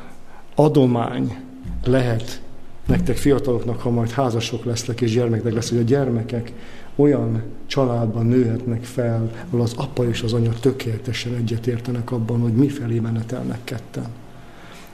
adomány 0.55 1.37
lehet 1.85 2.41
nektek 2.85 3.17
fiataloknak, 3.17 3.81
ha 3.81 3.89
majd 3.89 4.09
házasok 4.09 4.65
lesznek 4.65 5.01
és 5.01 5.13
gyermekek 5.13 5.53
lesz, 5.53 5.69
hogy 5.69 5.77
a 5.79 5.83
gyermekek 5.83 6.51
olyan 6.95 7.43
családban 7.65 8.25
nőhetnek 8.25 8.83
fel, 8.83 9.31
ahol 9.47 9.61
az 9.61 9.73
apa 9.75 10.07
és 10.07 10.21
az 10.21 10.33
anya 10.33 10.51
tökéletesen 10.59 11.35
egyetértenek 11.35 12.11
abban, 12.11 12.39
hogy 12.39 12.53
mifelé 12.53 12.99
menetelnek 12.99 13.59
ketten. 13.63 14.07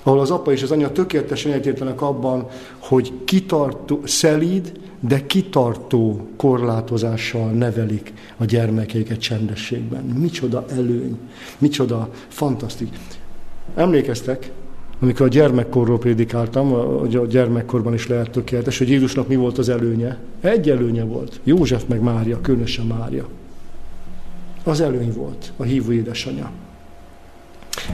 Ahol 0.03 0.19
az 0.19 0.31
apa 0.31 0.51
és 0.51 0.63
az 0.63 0.71
anya 0.71 0.91
tökéletesen 0.91 1.51
egyetértenek 1.51 2.01
abban, 2.01 2.47
hogy 2.77 3.13
kitartó, 3.25 3.99
szelíd, 4.03 4.79
de 4.99 5.25
kitartó 5.25 6.27
korlátozással 6.37 7.51
nevelik 7.51 8.13
a 8.37 8.45
gyermekeiket 8.45 9.19
csendességben. 9.19 10.03
Micsoda 10.03 10.65
előny, 10.69 11.17
micsoda 11.57 12.09
fantasztik. 12.27 12.89
Emlékeztek, 13.75 14.51
amikor 14.99 15.25
a 15.25 15.29
gyermekkorról 15.29 15.99
prédikáltam, 15.99 16.69
hogy 16.99 17.15
a 17.15 17.25
gyermekkorban 17.25 17.93
is 17.93 18.07
lehet 18.07 18.31
tökéletes, 18.31 18.77
hogy 18.77 18.89
Jézusnak 18.89 19.27
mi 19.27 19.35
volt 19.35 19.57
az 19.57 19.69
előnye? 19.69 20.17
Egy 20.41 20.69
előnye 20.69 21.03
volt. 21.03 21.39
József 21.43 21.83
meg 21.87 22.01
Mária, 22.01 22.41
különösen 22.41 22.85
Mária. 22.85 23.27
Az 24.63 24.81
előny 24.81 25.13
volt, 25.13 25.53
a 25.57 25.63
hívó 25.63 25.91
édesanyja. 25.91 26.51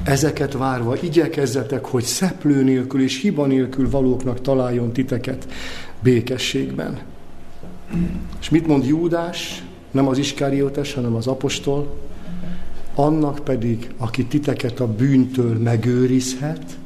Ezeket 0.04 0.54
várva 0.54 1.02
igyekezzetek, 1.02 1.86
hogy 1.86 2.04
szeplő 2.04 2.64
nélkül 2.64 3.02
és 3.02 3.22
hiba 3.22 3.46
nélkül 3.46 3.90
valóknak 3.90 4.42
találjon 4.42 4.92
titeket 4.92 5.48
békességben. 6.00 7.00
És 8.40 8.50
mit 8.50 8.68
mond 8.68 8.86
Júdás? 8.86 9.64
Nem 9.92 10.08
az 10.08 10.18
Iskáriótes, 10.18 10.94
hanem 10.94 11.16
az 11.16 11.28
apostol. 11.28 11.98
Annak 12.96 13.40
pedig, 13.44 13.90
aki 13.98 14.26
titeket 14.26 14.80
a 14.80 14.88
bűntől 14.88 15.58
megőrizhet, 15.58 16.78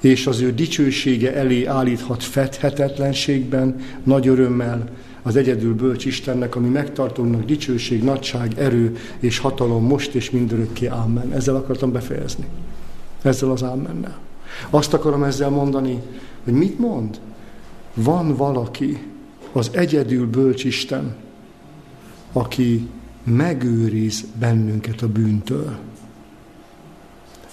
és 0.00 0.26
az 0.26 0.40
ő 0.40 0.52
dicsősége 0.52 1.34
elé 1.34 1.64
állíthat 1.64 2.22
fedhetetlenségben, 2.22 3.76
nagy 4.04 4.28
örömmel 4.28 4.88
az 5.22 5.36
egyedül 5.36 5.74
bölcs 5.74 6.04
Istennek, 6.04 6.56
ami 6.56 6.68
megtartónak 6.68 7.44
dicsőség, 7.44 8.02
nagyság, 8.02 8.58
erő 8.58 8.96
és 9.18 9.38
hatalom 9.38 9.84
most 9.84 10.14
és 10.14 10.30
mindörökké. 10.30 10.86
Amen. 10.86 11.32
Ezzel 11.32 11.56
akartam 11.56 11.92
befejezni. 11.92 12.44
Ezzel 13.22 13.50
az 13.50 13.62
ámennel. 13.62 14.18
Azt 14.70 14.94
akarom 14.94 15.22
ezzel 15.22 15.50
mondani, 15.50 16.02
hogy 16.44 16.52
mit 16.52 16.78
mond? 16.78 17.20
Van 17.94 18.36
valaki, 18.36 18.98
az 19.52 19.70
egyedül 19.72 20.26
bölcs 20.26 20.64
Isten, 20.64 21.14
aki 22.32 22.88
megőriz 23.24 24.24
bennünket 24.38 25.02
a 25.02 25.08
bűntől 25.08 25.78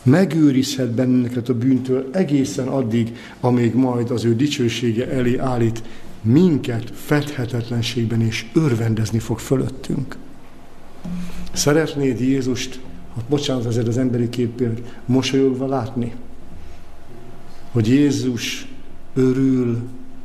megőrizhet 0.04 0.92
bennünket 0.92 1.50
a 1.50 1.54
bűntől 1.54 2.10
egészen 2.12 2.68
addig, 2.68 3.16
amíg 3.40 3.76
majd 3.76 4.12
az 4.12 4.26
ő 4.26 4.36
dicsősége 4.36 5.10
elé 5.10 5.38
állít 5.38 5.84
minket 6.22 6.92
fedhetetlenségben 6.94 8.22
és 8.22 8.46
örvendezni 8.54 9.20
fog 9.20 9.40
fölöttünk. 9.40 10.18
Szeretnéd 11.52 12.20
Jézust, 12.20 12.80
hát 13.16 13.26
bocsánat 13.26 13.66
ezért 13.66 13.88
az 13.88 13.98
emberi 13.98 14.30
képért, 14.30 15.02
mosolyogva 15.06 15.68
látni? 15.68 16.14
Hogy 17.72 17.88
Jézus 17.88 18.68
örül 19.14 19.82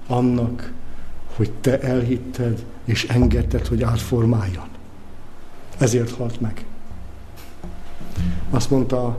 annak, 0.07 0.73
hogy 1.35 1.51
te 1.61 1.81
elhitted 1.81 2.65
és 2.85 3.05
engedted, 3.05 3.67
hogy 3.67 3.83
átformáljon. 3.83 4.69
Ezért 5.79 6.11
halt 6.11 6.41
meg. 6.41 6.65
Azt 8.51 8.71
mondta 8.71 9.19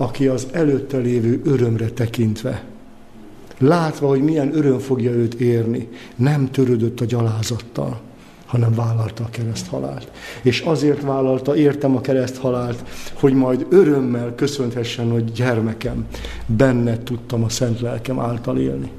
aki 0.00 0.26
az 0.26 0.46
előtte 0.52 0.96
lévő 0.96 1.40
örömre 1.44 1.90
tekintve, 1.90 2.64
látva, 3.60 4.08
hogy 4.08 4.22
milyen 4.22 4.56
öröm 4.56 4.78
fogja 4.78 5.10
őt 5.10 5.34
érni, 5.34 5.88
nem 6.16 6.50
törődött 6.50 7.00
a 7.00 7.04
gyalázattal, 7.04 8.00
hanem 8.46 8.74
vállalta 8.74 9.24
a 9.24 9.30
kereszthalált. 9.30 10.10
És 10.42 10.60
azért 10.60 11.02
vállalta, 11.02 11.56
értem 11.56 11.96
a 11.96 12.00
kereszthalált, 12.00 12.88
hogy 13.14 13.34
majd 13.34 13.66
örömmel 13.68 14.34
köszönhessen, 14.34 15.10
hogy 15.10 15.32
gyermekem, 15.32 16.06
benne 16.46 17.02
tudtam 17.02 17.44
a 17.44 17.48
szent 17.48 17.80
lelkem 17.80 18.20
által 18.20 18.58
élni. 18.58 18.90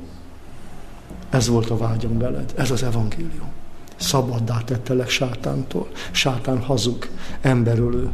Ez 1.29 1.47
volt 1.47 1.69
a 1.69 1.77
vágyam 1.77 2.17
veled, 2.17 2.53
ez 2.55 2.71
az 2.71 2.83
evangélium. 2.83 3.51
Szabaddá 3.95 4.57
tettelek 4.65 5.09
sátántól. 5.09 5.87
Sátán 6.11 6.61
hazug, 6.61 7.07
emberölő, 7.41 8.09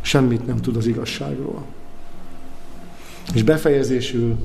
semmit 0.00 0.46
nem 0.46 0.56
tud 0.56 0.76
az 0.76 0.86
igazságról. 0.86 1.64
És 3.34 3.42
befejezésül 3.42 4.36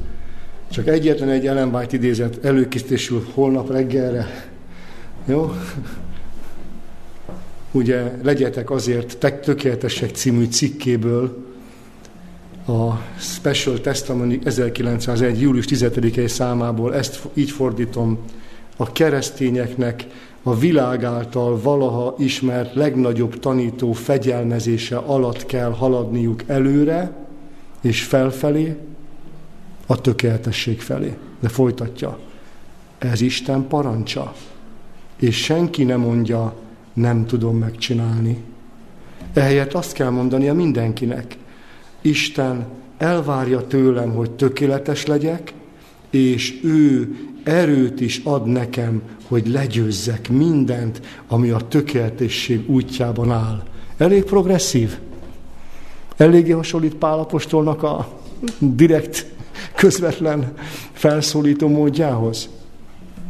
csak 0.71 0.87
egyetlen 0.87 1.29
egy 1.29 1.47
Ellen 1.47 1.87
idézet 1.91 2.45
előkészítésül 2.45 3.27
holnap 3.33 3.71
reggelre. 3.71 4.49
Jó? 5.25 5.53
Ugye 7.71 8.11
legyetek 8.23 8.69
azért 8.69 9.17
tökéletesek 9.41 10.09
című 10.09 10.45
cikkéből 10.45 11.47
a 12.67 13.01
Special 13.17 13.81
Testimony 13.81 14.39
1901. 14.43 15.41
július 15.41 15.65
10-i 15.69 16.27
számából 16.27 16.95
ezt 16.95 17.21
így 17.33 17.51
fordítom, 17.51 18.19
a 18.77 18.91
keresztényeknek 18.91 20.07
a 20.43 20.55
világ 20.55 21.03
által 21.03 21.61
valaha 21.61 22.15
ismert 22.17 22.73
legnagyobb 22.73 23.39
tanító 23.39 23.91
fegyelmezése 23.91 24.97
alatt 24.97 25.45
kell 25.45 25.71
haladniuk 25.71 26.43
előre 26.47 27.11
és 27.81 28.03
felfelé, 28.03 28.75
a 29.91 30.01
tökéletesség 30.01 30.81
felé. 30.81 31.17
De 31.39 31.47
folytatja. 31.47 32.19
Ez 32.97 33.21
Isten 33.21 33.67
parancsa. 33.67 34.33
És 35.19 35.43
senki 35.43 35.83
nem 35.83 35.99
mondja, 35.99 36.53
nem 36.93 37.25
tudom 37.25 37.57
megcsinálni. 37.57 38.43
Ehelyett 39.33 39.73
azt 39.73 39.93
kell 39.93 40.09
mondania 40.09 40.53
mindenkinek. 40.53 41.37
Isten 42.01 42.67
elvárja 42.97 43.67
tőlem, 43.67 44.11
hogy 44.11 44.31
tökéletes 44.31 45.05
legyek, 45.05 45.53
és 46.09 46.59
ő 46.63 47.15
erőt 47.43 48.01
is 48.01 48.21
ad 48.23 48.45
nekem, 48.45 49.01
hogy 49.27 49.47
legyőzzek 49.47 50.29
mindent, 50.29 51.01
ami 51.27 51.49
a 51.49 51.57
tökéletesség 51.57 52.69
útjában 52.69 53.31
áll. 53.31 53.63
Elég 53.97 54.23
progresszív? 54.23 54.97
Eléggé 56.17 56.51
hasonlít 56.51 56.95
Pálapostolnak 56.95 57.83
a 57.83 58.19
direkt, 58.59 59.37
közvetlen 59.75 60.53
felszólító 60.91 61.67
módjához? 61.67 62.49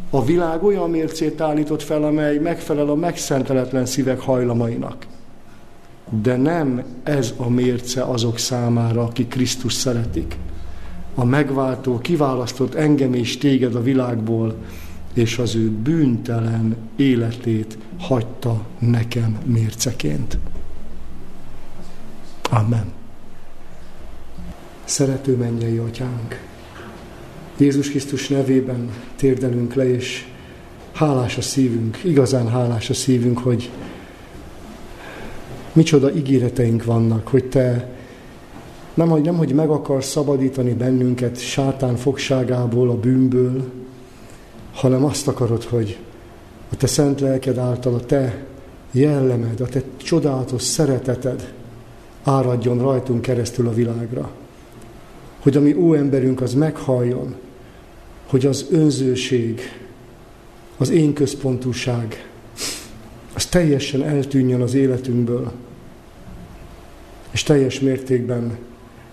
A 0.09 0.25
világ 0.25 0.63
olyan 0.63 0.89
mércét 0.89 1.41
állított 1.41 1.83
fel, 1.83 2.03
amely 2.03 2.37
megfelel 2.37 2.89
a 2.89 2.95
megszenteletlen 2.95 3.85
szívek 3.85 4.19
hajlamainak. 4.19 5.05
De 6.21 6.37
nem 6.37 6.83
ez 7.03 7.33
a 7.37 7.49
mérce 7.49 8.03
azok 8.03 8.37
számára, 8.37 9.03
akik 9.03 9.27
Krisztus 9.27 9.73
szeretik 9.73 10.37
a 11.19 11.25
megváltó 11.25 11.97
kiválasztott 11.97 12.73
engem 12.75 13.13
és 13.13 13.37
téged 13.37 13.75
a 13.75 13.81
világból, 13.81 14.55
és 15.13 15.37
az 15.37 15.55
ő 15.55 15.69
bűntelen 15.69 16.75
életét 16.95 17.77
hagyta 17.99 18.65
nekem 18.79 19.37
mérceként. 19.45 20.37
Amen. 22.49 22.98
Szerető 24.89 25.35
mennyei 25.35 25.77
atyánk, 25.77 26.41
Jézus 27.57 27.89
Krisztus 27.89 28.27
nevében 28.27 28.89
térdelünk 29.15 29.73
le, 29.73 29.89
és 29.89 30.27
hálás 30.93 31.37
a 31.37 31.41
szívünk, 31.41 32.03
igazán 32.03 32.47
hálás 32.47 32.89
a 32.89 32.93
szívünk, 32.93 33.39
hogy 33.39 33.69
micsoda 35.73 36.15
ígéreteink 36.15 36.83
vannak, 36.83 37.27
hogy 37.27 37.45
Te 37.45 37.89
nem, 38.93 39.09
hogy 39.09 39.21
nem, 39.21 39.37
hogy 39.37 39.53
meg 39.53 39.69
akarsz 39.69 40.09
szabadítani 40.09 40.73
bennünket 40.73 41.39
sátán 41.39 41.95
fogságából, 41.95 42.89
a 42.89 42.97
bűnből, 42.97 43.71
hanem 44.73 45.05
azt 45.05 45.27
akarod, 45.27 45.63
hogy 45.63 45.97
a 46.71 46.75
Te 46.75 46.87
szent 46.87 47.19
lelked 47.19 47.57
által 47.57 47.93
a 47.93 48.05
Te 48.05 48.45
jellemed, 48.91 49.61
a 49.61 49.67
Te 49.67 49.81
csodálatos 49.97 50.61
szereteted 50.61 51.53
áradjon 52.23 52.77
rajtunk 52.81 53.21
keresztül 53.21 53.67
a 53.67 53.73
világra. 53.73 54.29
Hogy 55.39 55.57
a 55.57 55.61
mi 55.61 55.73
óemberünk 55.73 56.41
az 56.41 56.53
meghalljon, 56.53 57.35
hogy 58.25 58.45
az 58.45 58.65
önzőség, 58.71 59.61
az 60.77 60.89
én 60.89 61.13
központúság, 61.13 62.29
az 63.33 63.45
teljesen 63.45 64.03
eltűnjön 64.03 64.61
az 64.61 64.73
életünkből, 64.73 65.51
és 67.31 67.43
teljes 67.43 67.79
mértékben 67.79 68.57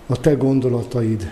a 0.07 0.21
te 0.21 0.35
gondolataid, 0.35 1.31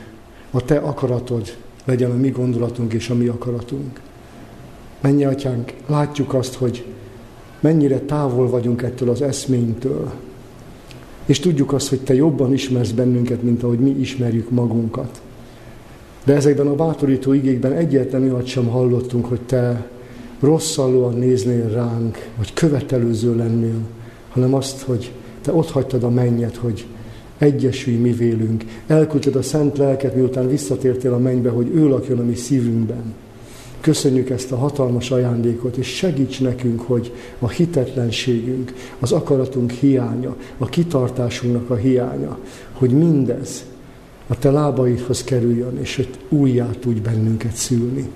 a 0.51 0.65
te 0.65 0.79
akaratod 0.79 1.57
legyen 1.85 2.11
a 2.11 2.17
mi 2.17 2.31
gondolatunk 2.31 2.93
és 2.93 3.09
a 3.09 3.15
mi 3.15 3.27
akaratunk. 3.27 4.01
Mennyi 5.01 5.25
atyánk, 5.25 5.73
látjuk 5.87 6.35
azt, 6.35 6.55
hogy 6.55 6.85
mennyire 7.61 7.99
távol 7.99 8.49
vagyunk 8.49 8.83
ettől 8.83 9.11
az 9.11 9.23
eszménytől, 9.23 10.13
és 11.27 11.39
tudjuk 11.39 11.73
azt, 11.73 11.89
hogy 11.89 12.01
te 12.01 12.15
jobban 12.15 12.53
ismersz 12.53 12.91
bennünket, 12.91 13.43
mint 13.43 13.63
ahogy 13.63 13.79
mi 13.79 13.91
ismerjük 13.91 14.51
magunkat. 14.51 15.21
De 16.25 16.35
ezekben 16.35 16.67
a 16.67 16.75
bátorító 16.75 17.33
igékben 17.33 17.73
egyetlen 17.73 18.23
olyat 18.23 18.47
sem 18.47 18.67
hallottunk, 18.67 19.27
hogy 19.27 19.41
te 19.41 19.89
rosszallóan 20.41 21.15
néznél 21.15 21.69
ránk, 21.69 22.29
vagy 22.37 22.53
követelőző 22.53 23.37
lennél, 23.37 23.79
hanem 24.31 24.55
azt, 24.55 24.83
hogy 24.83 25.13
te 25.41 25.53
ott 25.53 25.71
hagytad 25.71 26.03
a 26.03 26.11
mennyet, 26.11 26.57
hogy 26.57 26.87
egyesülj 27.39 27.97
mi 27.97 28.13
vélünk. 28.13 28.65
Elküldted 28.87 29.37
a 29.37 29.43
szent 29.43 29.79
lelket, 29.79 30.15
miután 30.15 30.49
visszatértél 30.49 31.13
a 31.13 31.19
mennybe, 31.19 31.51
hogy 31.51 31.71
ő 31.75 31.89
lakjon 31.89 32.19
a 32.19 32.25
mi 32.25 32.35
szívünkben. 32.35 33.15
Köszönjük 33.85 34.31
ezt 34.31 34.53
a 34.53 34.57
hatalmas 34.57 35.11
ajándékot, 35.11 35.77
és 35.77 35.87
segíts 35.87 36.41
nekünk, 36.41 36.81
hogy 36.81 37.13
a 37.39 37.49
hitetlenségünk, 37.49 38.73
az 38.99 39.13
akaratunk 39.13 39.71
hiánya, 39.71 40.37
a 40.59 40.67
kitartásunknak 40.67 41.71
a 41.71 41.75
hiánya, 41.75 42.39
hogy 42.73 42.91
mindez 42.91 43.65
a 44.27 44.39
te 44.39 44.51
lábaidhoz 44.51 45.25
kerüljön, 45.25 45.79
és 45.81 45.97
hogy 45.97 46.09
újjá 46.29 46.71
tudj 46.81 47.01
bennünket 47.01 47.55
szülni. 47.55 48.09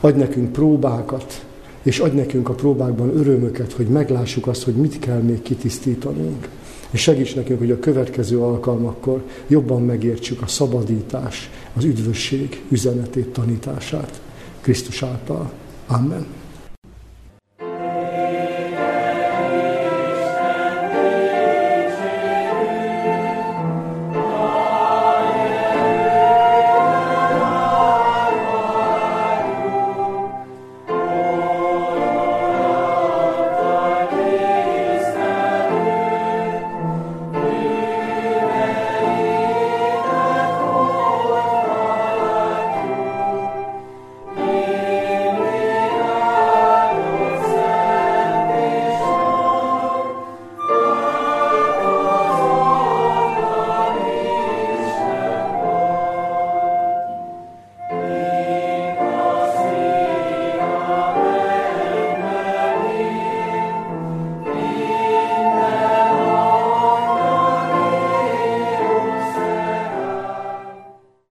Adj 0.00 0.18
nekünk 0.18 0.52
próbákat, 0.52 1.44
és 1.82 1.98
adj 1.98 2.16
nekünk 2.16 2.48
a 2.48 2.54
próbákban 2.54 3.16
örömöket, 3.16 3.72
hogy 3.72 3.86
meglássuk 3.86 4.46
azt, 4.46 4.62
hogy 4.62 4.74
mit 4.74 4.98
kell 4.98 5.20
még 5.20 5.42
kitisztítanunk. 5.42 6.48
És 6.90 7.00
segíts 7.00 7.34
nekünk, 7.34 7.58
hogy 7.58 7.70
a 7.70 7.78
következő 7.78 8.38
alkalmakkor 8.38 9.22
jobban 9.46 9.82
megértsük 9.82 10.42
a 10.42 10.46
szabadítás, 10.46 11.50
az 11.76 11.84
üdvösség 11.84 12.62
üzenetét, 12.68 13.28
tanítását 13.28 14.20
Krisztus 14.62 15.02
által. 15.02 15.52
Amen. 15.86 16.26